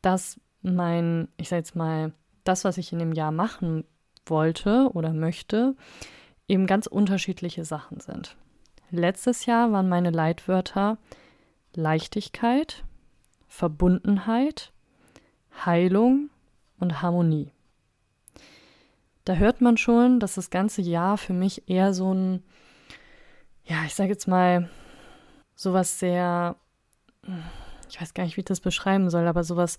dass 0.00 0.40
mein, 0.62 1.28
ich 1.36 1.50
sage 1.50 1.60
jetzt 1.60 1.76
mal, 1.76 2.14
das, 2.44 2.64
was 2.64 2.78
ich 2.78 2.90
in 2.90 2.98
dem 2.98 3.12
Jahr 3.12 3.30
machen 3.30 3.84
wollte 4.24 4.88
oder 4.94 5.12
möchte, 5.12 5.76
eben 6.48 6.66
ganz 6.66 6.86
unterschiedliche 6.86 7.66
Sachen 7.66 8.00
sind. 8.00 8.36
Letztes 8.90 9.44
Jahr 9.44 9.70
waren 9.70 9.90
meine 9.90 10.10
Leitwörter 10.10 10.96
Leichtigkeit, 11.74 12.84
Verbundenheit, 13.48 14.72
Heilung 15.66 16.30
und 16.80 17.02
Harmonie. 17.02 17.52
Da 19.26 19.34
hört 19.34 19.60
man 19.60 19.76
schon, 19.76 20.20
dass 20.20 20.36
das 20.36 20.48
ganze 20.48 20.80
Jahr 20.80 21.18
für 21.18 21.34
mich 21.34 21.68
eher 21.68 21.92
so 21.92 22.14
ein, 22.14 22.42
ja, 23.68 23.84
ich 23.84 23.94
sage 23.94 24.10
jetzt 24.10 24.26
mal, 24.26 24.68
sowas 25.54 25.98
sehr, 25.98 26.56
ich 27.88 28.00
weiß 28.00 28.14
gar 28.14 28.24
nicht, 28.24 28.36
wie 28.36 28.40
ich 28.40 28.46
das 28.46 28.60
beschreiben 28.60 29.10
soll, 29.10 29.26
aber 29.26 29.44
sowas 29.44 29.78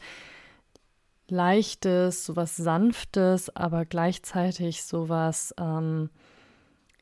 Leichtes, 1.28 2.26
sowas 2.26 2.56
Sanftes, 2.56 3.56
aber 3.56 3.86
gleichzeitig 3.86 4.84
sowas, 4.84 5.54
ähm, 5.60 6.10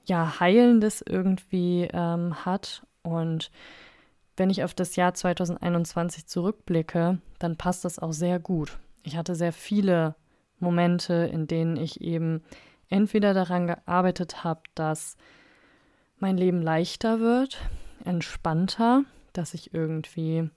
ja, 0.05 0.39
Heilendes 0.39 1.03
irgendwie 1.05 1.89
ähm, 1.91 2.45
hat. 2.45 2.85
Und 3.03 3.51
wenn 4.37 4.49
ich 4.49 4.63
auf 4.63 4.73
das 4.73 4.95
Jahr 4.95 5.13
2021 5.13 6.27
zurückblicke, 6.27 7.19
dann 7.39 7.57
passt 7.57 7.83
das 7.83 7.99
auch 7.99 8.13
sehr 8.13 8.39
gut. 8.39 8.77
Ich 9.03 9.17
hatte 9.17 9.35
sehr 9.35 9.53
viele 9.53 10.15
Momente, 10.59 11.13
in 11.31 11.47
denen 11.47 11.77
ich 11.77 12.01
eben 12.01 12.43
entweder 12.89 13.33
daran 13.33 13.67
gearbeitet 13.67 14.43
habe, 14.43 14.61
dass 14.75 15.17
mein 16.19 16.37
Leben 16.37 16.61
leichter 16.61 17.19
wird, 17.19 17.59
entspannter, 18.05 19.03
dass 19.33 19.53
ich 19.53 19.73
irgendwie 19.73 20.49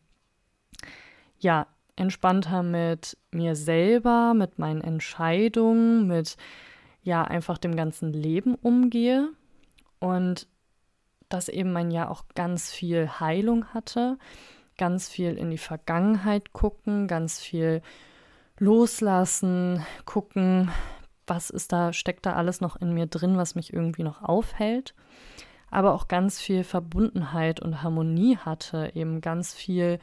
ja 1.38 1.66
entspannter 1.96 2.62
mit 2.62 3.16
mir 3.31 3.55
selber, 3.57 4.35
mit 4.35 4.59
meinen 4.59 4.81
Entscheidungen, 4.81 6.07
mit 6.07 6.37
ja 7.03 7.23
einfach 7.25 7.59
dem 7.59 7.77
ganzen 7.77 8.12
Leben 8.12 8.55
umgehe 8.55 9.29
und 9.99 10.49
dass 11.29 11.49
eben 11.49 11.73
mein 11.73 11.90
Jahr 11.90 12.11
auch 12.11 12.25
ganz 12.35 12.73
viel 12.73 13.09
Heilung 13.20 13.66
hatte, 13.66 14.18
ganz 14.77 15.09
viel 15.09 15.37
in 15.37 15.51
die 15.51 15.59
Vergangenheit 15.59 16.53
gucken, 16.53 17.07
ganz 17.07 17.40
viel 17.40 17.83
loslassen, 18.59 19.85
gucken, 20.05 20.70
was 21.27 21.51
ist 21.51 21.73
da, 21.73 21.92
steckt 21.92 22.27
da 22.27 22.33
alles 22.35 22.61
noch 22.61 22.77
in 22.77 22.92
mir 22.92 23.07
drin, 23.07 23.37
was 23.37 23.55
mich 23.55 23.73
irgendwie 23.73 24.03
noch 24.03 24.23
aufhält, 24.23 24.94
aber 25.70 25.94
auch 25.94 26.09
ganz 26.09 26.40
viel 26.40 26.64
Verbundenheit 26.64 27.61
und 27.61 27.83
Harmonie 27.83 28.37
hatte, 28.37 28.92
eben 28.94 29.20
ganz 29.20 29.54
viel, 29.54 29.98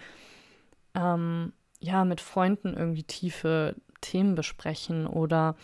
ähm, 0.96 1.54
ja, 1.80 2.06
mit 2.06 2.22
Freunden 2.22 2.74
irgendwie 2.76 3.04
tiefe 3.04 3.76
Themen 4.02 4.36
besprechen 4.36 5.08
oder 5.08 5.56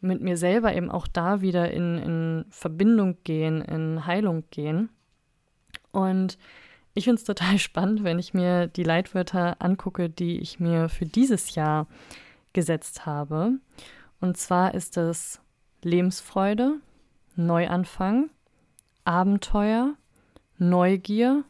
mit 0.00 0.20
mir 0.20 0.36
selber 0.36 0.74
eben 0.74 0.90
auch 0.90 1.06
da 1.08 1.40
wieder 1.40 1.70
in, 1.70 1.98
in 1.98 2.44
Verbindung 2.50 3.18
gehen, 3.24 3.62
in 3.62 4.06
Heilung 4.06 4.44
gehen. 4.50 4.90
Und 5.90 6.38
ich 6.94 7.04
finde 7.04 7.18
es 7.18 7.24
total 7.24 7.58
spannend, 7.58 8.04
wenn 8.04 8.18
ich 8.18 8.34
mir 8.34 8.66
die 8.66 8.84
Leitwörter 8.84 9.56
angucke, 9.60 10.10
die 10.10 10.38
ich 10.38 10.60
mir 10.60 10.88
für 10.88 11.06
dieses 11.06 11.54
Jahr 11.54 11.86
gesetzt 12.52 13.06
habe. 13.06 13.52
Und 14.20 14.36
zwar 14.36 14.74
ist 14.74 14.96
es 14.96 15.40
Lebensfreude, 15.82 16.80
Neuanfang, 17.36 18.30
Abenteuer, 19.08 19.94
Neugier, 20.58 21.44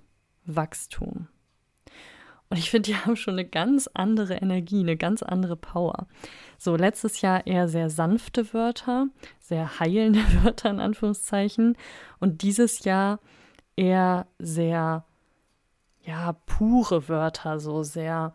Wachstum. 0.44 1.26
Und 2.50 2.56
ich 2.56 2.70
finde, 2.70 2.90
die 2.90 2.96
haben 3.04 3.16
schon 3.16 3.34
eine 3.34 3.44
ganz 3.44 3.90
andere 3.94 4.34
Energie, 4.34 4.78
eine 4.78 4.96
ganz 4.96 5.24
andere 5.24 5.56
Power. 5.56 6.06
So, 6.56 6.76
letztes 6.76 7.20
Jahr 7.20 7.48
eher 7.48 7.66
sehr 7.66 7.90
sanfte 7.90 8.54
Wörter, 8.54 9.08
sehr 9.40 9.80
heilende 9.80 10.20
Wörter 10.44 10.70
in 10.70 10.78
Anführungszeichen. 10.78 11.76
Und 12.20 12.42
dieses 12.42 12.84
Jahr 12.84 13.18
eher 13.74 14.28
sehr, 14.38 15.04
ja, 16.04 16.34
pure 16.46 17.08
Wörter, 17.08 17.58
so 17.58 17.82
sehr 17.82 18.34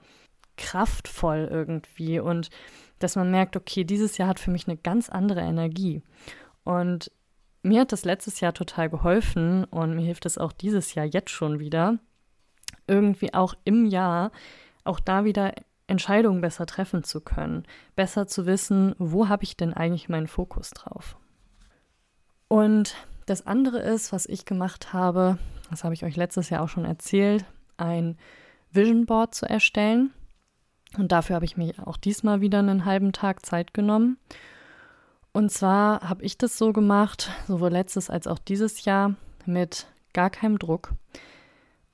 kraftvoll 0.57 1.47
irgendwie. 1.49 2.19
Und 2.19 2.49
dass 2.99 3.15
man 3.15 3.31
merkt, 3.31 3.55
okay, 3.55 3.85
dieses 3.85 4.17
Jahr 4.17 4.27
hat 4.27 4.39
für 4.39 4.51
mich 4.51 4.67
eine 4.67 4.75
ganz 4.75 5.09
andere 5.09 5.39
Energie. 5.39 6.03
Und 6.65 7.09
mir 7.63 7.81
hat 7.81 7.91
das 7.91 8.05
letztes 8.05 8.39
Jahr 8.39 8.53
total 8.53 8.89
geholfen 8.89 9.63
und 9.65 9.95
mir 9.95 10.05
hilft 10.05 10.25
es 10.25 10.37
auch 10.37 10.51
dieses 10.51 10.93
Jahr 10.93 11.05
jetzt 11.05 11.31
schon 11.31 11.59
wieder, 11.59 11.97
irgendwie 12.87 13.33
auch 13.33 13.55
im 13.63 13.85
Jahr 13.85 14.31
auch 14.83 14.99
da 14.99 15.23
wieder 15.23 15.53
Entscheidungen 15.87 16.41
besser 16.41 16.65
treffen 16.65 17.03
zu 17.03 17.21
können, 17.21 17.63
besser 17.95 18.27
zu 18.27 18.45
wissen, 18.45 18.95
wo 18.99 19.29
habe 19.29 19.43
ich 19.43 19.57
denn 19.57 19.73
eigentlich 19.73 20.09
meinen 20.09 20.27
Fokus 20.27 20.71
drauf. 20.71 21.17
Und 22.47 22.95
das 23.25 23.47
andere 23.47 23.79
ist, 23.79 24.11
was 24.11 24.25
ich 24.25 24.45
gemacht 24.45 24.93
habe, 24.93 25.37
das 25.69 25.83
habe 25.83 25.93
ich 25.93 26.03
euch 26.03 26.17
letztes 26.17 26.49
Jahr 26.49 26.61
auch 26.61 26.69
schon 26.69 26.85
erzählt, 26.85 27.45
ein 27.77 28.17
Vision 28.71 29.05
Board 29.05 29.33
zu 29.33 29.47
erstellen. 29.47 30.11
Und 30.97 31.11
dafür 31.11 31.35
habe 31.35 31.45
ich 31.45 31.57
mir 31.57 31.73
auch 31.85 31.97
diesmal 31.97 32.41
wieder 32.41 32.59
einen 32.59 32.85
halben 32.85 33.13
Tag 33.13 33.45
Zeit 33.45 33.73
genommen. 33.73 34.17
Und 35.33 35.51
zwar 35.51 36.07
habe 36.07 36.23
ich 36.23 36.37
das 36.37 36.57
so 36.57 36.71
gemacht, 36.71 37.31
sowohl 37.47 37.71
letztes 37.71 38.09
als 38.09 38.27
auch 38.27 38.37
dieses 38.37 38.85
Jahr, 38.85 39.15
mit 39.45 39.87
gar 40.13 40.29
keinem 40.29 40.59
Druck 40.59 40.93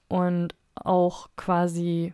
und 0.08 0.54
auch 0.76 1.30
quasi 1.36 2.14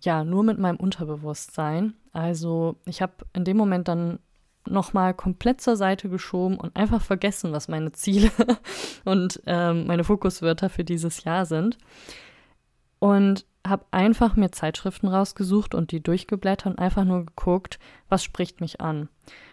ja 0.00 0.22
nur 0.22 0.44
mit 0.44 0.58
meinem 0.58 0.76
Unterbewusstsein. 0.76 1.94
Also 2.12 2.76
ich 2.84 3.02
habe 3.02 3.14
in 3.32 3.44
dem 3.44 3.56
Moment 3.56 3.88
dann 3.88 4.18
nochmal 4.68 5.14
komplett 5.14 5.60
zur 5.60 5.76
Seite 5.76 6.08
geschoben 6.08 6.58
und 6.58 6.76
einfach 6.76 7.00
vergessen, 7.00 7.52
was 7.52 7.68
meine 7.68 7.92
Ziele 7.92 8.30
und 9.04 9.40
ähm, 9.46 9.86
meine 9.86 10.04
Fokuswörter 10.04 10.68
für 10.68 10.84
dieses 10.84 11.24
Jahr 11.24 11.46
sind. 11.46 11.78
Und 12.98 13.46
habe 13.68 13.86
einfach 13.90 14.36
mir 14.36 14.50
Zeitschriften 14.52 15.08
rausgesucht 15.08 15.74
und 15.74 15.92
die 15.92 16.02
durchgeblättert 16.02 16.66
und 16.66 16.78
einfach 16.78 17.04
nur 17.04 17.26
geguckt, 17.26 17.78
was 18.08 18.22
spricht 18.22 18.60
mich 18.60 18.80
an. 18.80 19.08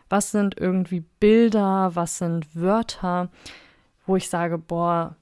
Was 0.09 0.31
sind 0.31 0.59
irgendwie 0.59 1.01
Bilder, 1.19 1.95
was 1.95 2.17
sind 2.17 2.55
Wörter, 2.55 3.29
wo 4.05 4.15
ich 4.15 4.29
sage, 4.29 4.57
boah, 4.57 5.15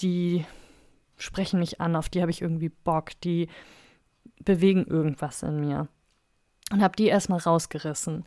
die 0.00 0.44
sprechen 1.16 1.60
mich 1.60 1.80
an, 1.80 1.96
auf 1.96 2.08
die 2.08 2.20
habe 2.20 2.30
ich 2.30 2.42
irgendwie 2.42 2.68
Bock, 2.68 3.18
die 3.22 3.48
bewegen 4.44 4.84
irgendwas 4.86 5.42
in 5.42 5.60
mir. 5.60 5.88
Und 6.72 6.82
habe 6.82 6.96
die 6.96 7.06
erstmal 7.06 7.38
rausgerissen. 7.38 8.24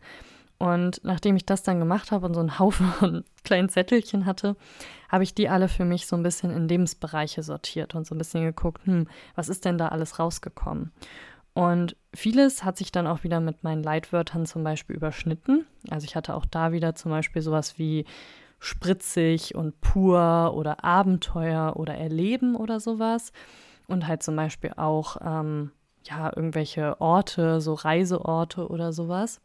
Und 0.58 1.00
nachdem 1.04 1.36
ich 1.36 1.46
das 1.46 1.62
dann 1.62 1.78
gemacht 1.78 2.10
habe 2.10 2.26
und 2.26 2.34
so 2.34 2.40
einen 2.40 2.58
Haufen 2.58 2.86
von 2.98 3.24
kleinen 3.44 3.68
Zettelchen 3.68 4.26
hatte, 4.26 4.56
habe 5.08 5.24
ich 5.24 5.34
die 5.34 5.48
alle 5.48 5.68
für 5.68 5.84
mich 5.84 6.06
so 6.06 6.16
ein 6.16 6.22
bisschen 6.22 6.50
in 6.50 6.68
Lebensbereiche 6.68 7.42
sortiert 7.42 7.94
und 7.94 8.06
so 8.06 8.14
ein 8.14 8.18
bisschen 8.18 8.44
geguckt, 8.44 8.84
hm, 8.84 9.06
was 9.34 9.48
ist 9.48 9.64
denn 9.64 9.78
da 9.78 9.88
alles 9.88 10.18
rausgekommen? 10.18 10.92
Und 11.54 11.96
vieles 12.14 12.62
hat 12.62 12.76
sich 12.76 12.92
dann 12.92 13.08
auch 13.08 13.24
wieder 13.24 13.40
mit 13.40 13.64
meinen 13.64 13.82
Leitwörtern 13.82 14.46
zum 14.46 14.62
Beispiel 14.62 14.94
überschnitten. 14.94 15.66
Also 15.90 16.04
ich 16.04 16.14
hatte 16.14 16.34
auch 16.34 16.46
da 16.46 16.70
wieder 16.72 16.94
zum 16.94 17.10
Beispiel 17.10 17.42
sowas 17.42 17.78
wie 17.78 18.04
spritzig 18.60 19.54
und 19.54 19.80
pur 19.80 20.52
oder 20.54 20.84
Abenteuer 20.84 21.74
oder 21.76 21.94
Erleben 21.94 22.54
oder 22.54 22.78
sowas. 22.78 23.32
Und 23.88 24.06
halt 24.06 24.22
zum 24.22 24.36
Beispiel 24.36 24.72
auch, 24.76 25.16
ähm, 25.20 25.72
ja, 26.04 26.30
irgendwelche 26.34 27.00
Orte, 27.00 27.60
so 27.60 27.74
Reiseorte 27.74 28.68
oder 28.68 28.92
sowas. 28.92 29.40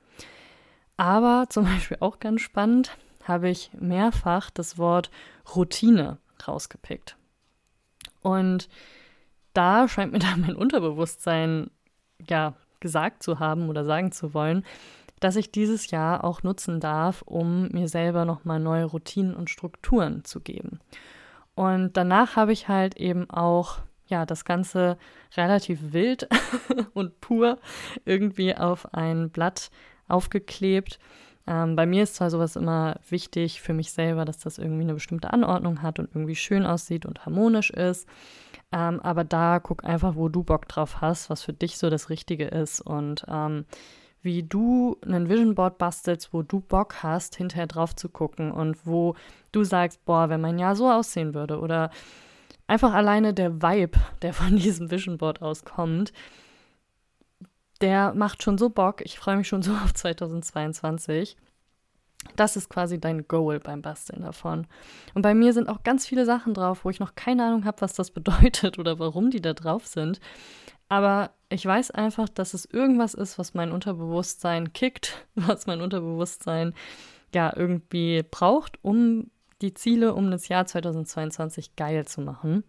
Aber 0.98 1.46
zum 1.50 1.66
Beispiel 1.72 1.98
auch 2.00 2.20
ganz 2.20 2.42
spannend, 2.42 2.98
habe 3.24 3.50
ich 3.50 3.72
mehrfach 3.80 4.50
das 4.50 4.78
Wort 4.78 5.10
Routine 5.56 6.18
rausgepickt. 6.48 7.18
Und 8.22 8.70
da 9.54 9.88
scheint 9.88 10.12
mir 10.12 10.20
dann 10.20 10.42
mein 10.42 10.56
Unterbewusstsein 10.56 11.70
ja 12.28 12.54
gesagt 12.80 13.24
zu 13.24 13.40
haben 13.40 13.70
oder 13.70 13.86
sagen 13.86 14.12
zu 14.12 14.34
wollen, 14.34 14.66
dass 15.20 15.38
ich 15.38 15.52
dieses 15.52 15.90
Jahr 15.90 16.26
auch 16.26 16.44
nutzen 16.44 16.82
darf, 16.82 17.22
um 17.22 17.70
mir 17.70 17.88
selber 17.88 18.26
nochmal 18.26 18.60
neue 18.60 18.84
Routinen 18.84 19.34
und 19.34 19.50
Strukturen 19.50 20.26
zu 20.26 20.42
geben. 20.42 20.82
Und 21.56 21.96
danach 21.96 22.36
habe 22.36 22.52
ich 22.52 22.68
halt 22.68 22.98
eben 22.98 23.30
auch 23.30 23.80
ja 24.08 24.26
das 24.26 24.44
Ganze 24.44 24.98
relativ 25.38 25.94
wild 25.94 26.28
und 26.94 27.22
pur 27.22 27.58
irgendwie 28.04 28.56
auf 28.56 28.94
ein 28.94 29.30
Blatt 29.30 29.72
aufgeklebt. 30.08 31.00
Ähm, 31.46 31.76
bei 31.76 31.86
mir 31.86 32.04
ist 32.04 32.16
zwar 32.16 32.30
sowas 32.30 32.56
immer 32.56 33.00
wichtig 33.10 33.62
für 33.62 33.74
mich 33.74 33.92
selber, 33.92 34.24
dass 34.24 34.38
das 34.38 34.58
irgendwie 34.58 34.84
eine 34.84 34.94
bestimmte 34.94 35.34
Anordnung 35.34 35.82
hat 35.82 36.00
und 36.00 36.10
irgendwie 36.14 36.36
schön 36.36 36.66
aussieht 36.66 37.06
und 37.06 37.26
harmonisch 37.26 37.70
ist. 37.70 38.08
Ähm, 38.72 39.00
aber 39.02 39.24
da 39.24 39.60
guck 39.60 39.84
einfach, 39.84 40.16
wo 40.16 40.30
du 40.30 40.44
Bock 40.44 40.68
drauf 40.68 41.02
hast, 41.02 41.30
was 41.30 41.44
für 41.44 41.54
dich 41.54 41.78
so 41.78 41.90
das 41.90 42.10
Richtige 42.10 42.46
ist 42.46 42.82
und 42.82 43.26
ähm, 43.28 43.66
wie 44.22 44.42
du 44.42 44.98
einen 45.06 45.28
Vision 45.28 45.54
Board 45.54 45.78
bastelst, 45.78 46.34
wo 46.34 46.44
du 46.44 46.62
Bock 46.62 47.04
hast, 47.04 47.36
hinterher 47.36 47.68
drauf 47.68 47.94
zu 47.94 48.08
gucken 48.08 48.52
und 48.52 48.88
wo 48.88 49.16
du 49.52 49.66
sagst, 49.66 50.04
boah, 50.06 50.30
wenn 50.30 50.40
mein 50.40 50.58
Jahr 50.58 50.78
so 50.78 50.90
aussehen 50.90 51.34
würde 51.34 51.60
oder 51.60 51.92
einfach 52.68 52.94
alleine 52.94 53.34
der 53.34 53.62
Vibe, 53.62 54.00
der 54.22 54.34
von 54.34 54.56
diesem 54.56 54.90
Vision 54.90 55.18
Board 55.18 55.42
auskommt, 55.42 56.14
der 57.84 58.14
macht 58.14 58.42
schon 58.42 58.58
so 58.58 58.70
Bock. 58.70 59.02
Ich 59.02 59.20
freue 59.20 59.38
mich 59.38 59.48
schon 59.48 59.62
so 59.62 59.72
auf 59.84 59.94
2022. 59.94 61.36
Das 62.38 62.56
ist 62.56 62.70
quasi 62.70 63.00
dein 63.00 63.28
Goal 63.28 63.60
beim 63.60 63.82
Basteln 63.82 64.22
davon. 64.22 64.66
Und 65.14 65.24
bei 65.24 65.34
mir 65.34 65.52
sind 65.52 65.68
auch 65.68 65.84
ganz 65.84 66.08
viele 66.08 66.26
Sachen 66.26 66.54
drauf, 66.54 66.86
wo 66.86 66.90
ich 66.90 67.02
noch 67.02 67.16
keine 67.16 67.46
Ahnung 67.46 67.66
habe, 67.66 67.82
was 67.82 67.94
das 67.94 68.12
bedeutet 68.20 68.80
oder 68.80 68.98
warum 68.98 69.30
die 69.30 69.42
da 69.42 69.54
drauf 69.54 69.86
sind. 69.86 70.22
Aber 70.88 71.32
ich 71.50 71.66
weiß 71.66 71.92
einfach, 71.92 72.30
dass 72.30 72.54
es 72.54 72.66
irgendwas 72.66 73.14
ist, 73.14 73.38
was 73.38 73.54
mein 73.54 73.72
Unterbewusstsein 73.72 74.72
kickt, 74.72 75.28
was 75.36 75.68
mein 75.68 75.82
Unterbewusstsein 75.82 76.74
ja 77.36 77.52
irgendwie 77.56 78.24
braucht, 78.24 78.80
um 78.82 79.30
die 79.62 79.74
Ziele 79.74 80.14
um 80.14 80.32
das 80.32 80.48
Jahr 80.48 80.66
2022 80.66 81.76
geil 81.76 82.06
zu 82.06 82.22
machen. 82.22 82.64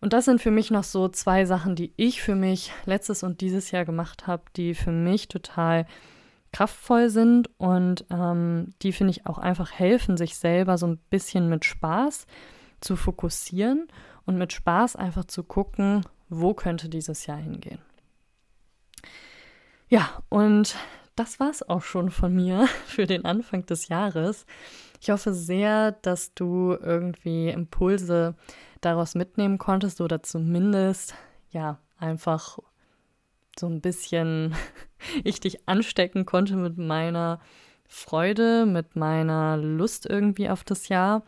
Und 0.00 0.12
das 0.12 0.24
sind 0.24 0.40
für 0.40 0.50
mich 0.50 0.70
noch 0.70 0.84
so 0.84 1.08
zwei 1.08 1.44
Sachen, 1.44 1.76
die 1.76 1.92
ich 1.96 2.22
für 2.22 2.34
mich 2.34 2.72
letztes 2.86 3.22
und 3.22 3.40
dieses 3.40 3.70
Jahr 3.70 3.84
gemacht 3.84 4.26
habe, 4.26 4.44
die 4.56 4.74
für 4.74 4.92
mich 4.92 5.28
total 5.28 5.86
kraftvoll 6.52 7.10
sind 7.10 7.50
und 7.58 8.04
ähm, 8.10 8.74
die 8.82 8.92
finde 8.92 9.12
ich 9.12 9.26
auch 9.26 9.38
einfach 9.38 9.70
helfen, 9.72 10.16
sich 10.16 10.36
selber 10.36 10.78
so 10.78 10.86
ein 10.86 10.98
bisschen 11.10 11.48
mit 11.48 11.64
Spaß 11.64 12.26
zu 12.80 12.96
fokussieren 12.96 13.88
und 14.24 14.36
mit 14.36 14.52
Spaß 14.52 14.96
einfach 14.96 15.26
zu 15.26 15.44
gucken, 15.44 16.04
wo 16.28 16.54
könnte 16.54 16.88
dieses 16.88 17.26
Jahr 17.26 17.38
hingehen. 17.38 17.80
Ja, 19.88 20.22
und 20.28 20.76
das 21.14 21.40
war 21.40 21.50
es 21.50 21.68
auch 21.68 21.82
schon 21.82 22.10
von 22.10 22.34
mir 22.34 22.66
für 22.86 23.06
den 23.06 23.24
Anfang 23.24 23.66
des 23.66 23.88
Jahres. 23.88 24.46
Ich 25.00 25.10
hoffe 25.10 25.32
sehr, 25.32 25.92
dass 25.92 26.34
du 26.34 26.76
irgendwie 26.80 27.48
Impulse 27.48 28.34
daraus 28.80 29.14
mitnehmen 29.14 29.58
konntest 29.58 30.00
oder 30.00 30.22
zumindest 30.22 31.14
ja 31.50 31.78
einfach 31.98 32.58
so 33.58 33.66
ein 33.66 33.80
bisschen 33.80 34.54
ich 35.24 35.40
dich 35.40 35.68
anstecken 35.68 36.26
konnte 36.26 36.56
mit 36.56 36.78
meiner 36.78 37.40
Freude, 37.88 38.66
mit 38.66 38.94
meiner 38.94 39.56
Lust 39.56 40.06
irgendwie 40.06 40.48
auf 40.48 40.62
das 40.64 40.88
Jahr, 40.88 41.24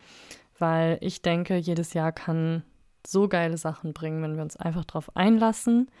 weil 0.57 0.97
ich 1.01 1.21
denke, 1.21 1.57
jedes 1.57 1.93
Jahr 1.93 2.11
kann 2.11 2.63
so 3.05 3.27
geile 3.27 3.57
Sachen 3.57 3.93
bringen, 3.93 4.23
wenn 4.23 4.35
wir 4.35 4.43
uns 4.43 4.55
einfach 4.55 4.85
darauf 4.85 5.15
einlassen, 5.15 5.91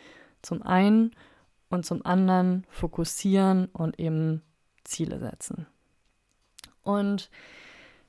zum 0.41 0.61
einen 0.61 1.11
und 1.69 1.85
zum 1.85 2.05
anderen 2.05 2.65
fokussieren 2.69 3.65
und 3.67 3.99
eben 3.99 4.41
Ziele 4.85 5.19
setzen. 5.19 5.67
Und 6.81 7.29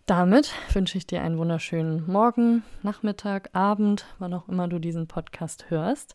damit 0.07 0.53
wünsche 0.73 0.99
ich 0.99 1.07
dir 1.07 1.23
einen 1.23 1.39
wunderschönen 1.39 2.07
Morgen, 2.11 2.63
Nachmittag, 2.83 3.51
Abend, 3.55 4.07
wann 4.19 4.35
auch 4.35 4.49
immer 4.49 4.69
du 4.69 4.79
diesen 4.79 5.07
Podcast 5.07 5.71
hörst 5.71 6.15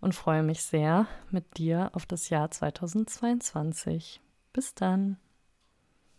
und 0.00 0.14
freue 0.14 0.42
mich 0.42 0.62
sehr 0.62 1.06
mit 1.30 1.56
dir 1.56 1.90
auf 1.94 2.06
das 2.06 2.28
Jahr 2.28 2.50
2022. 2.50 4.20
Bis 4.52 4.74
dann. 4.74 5.16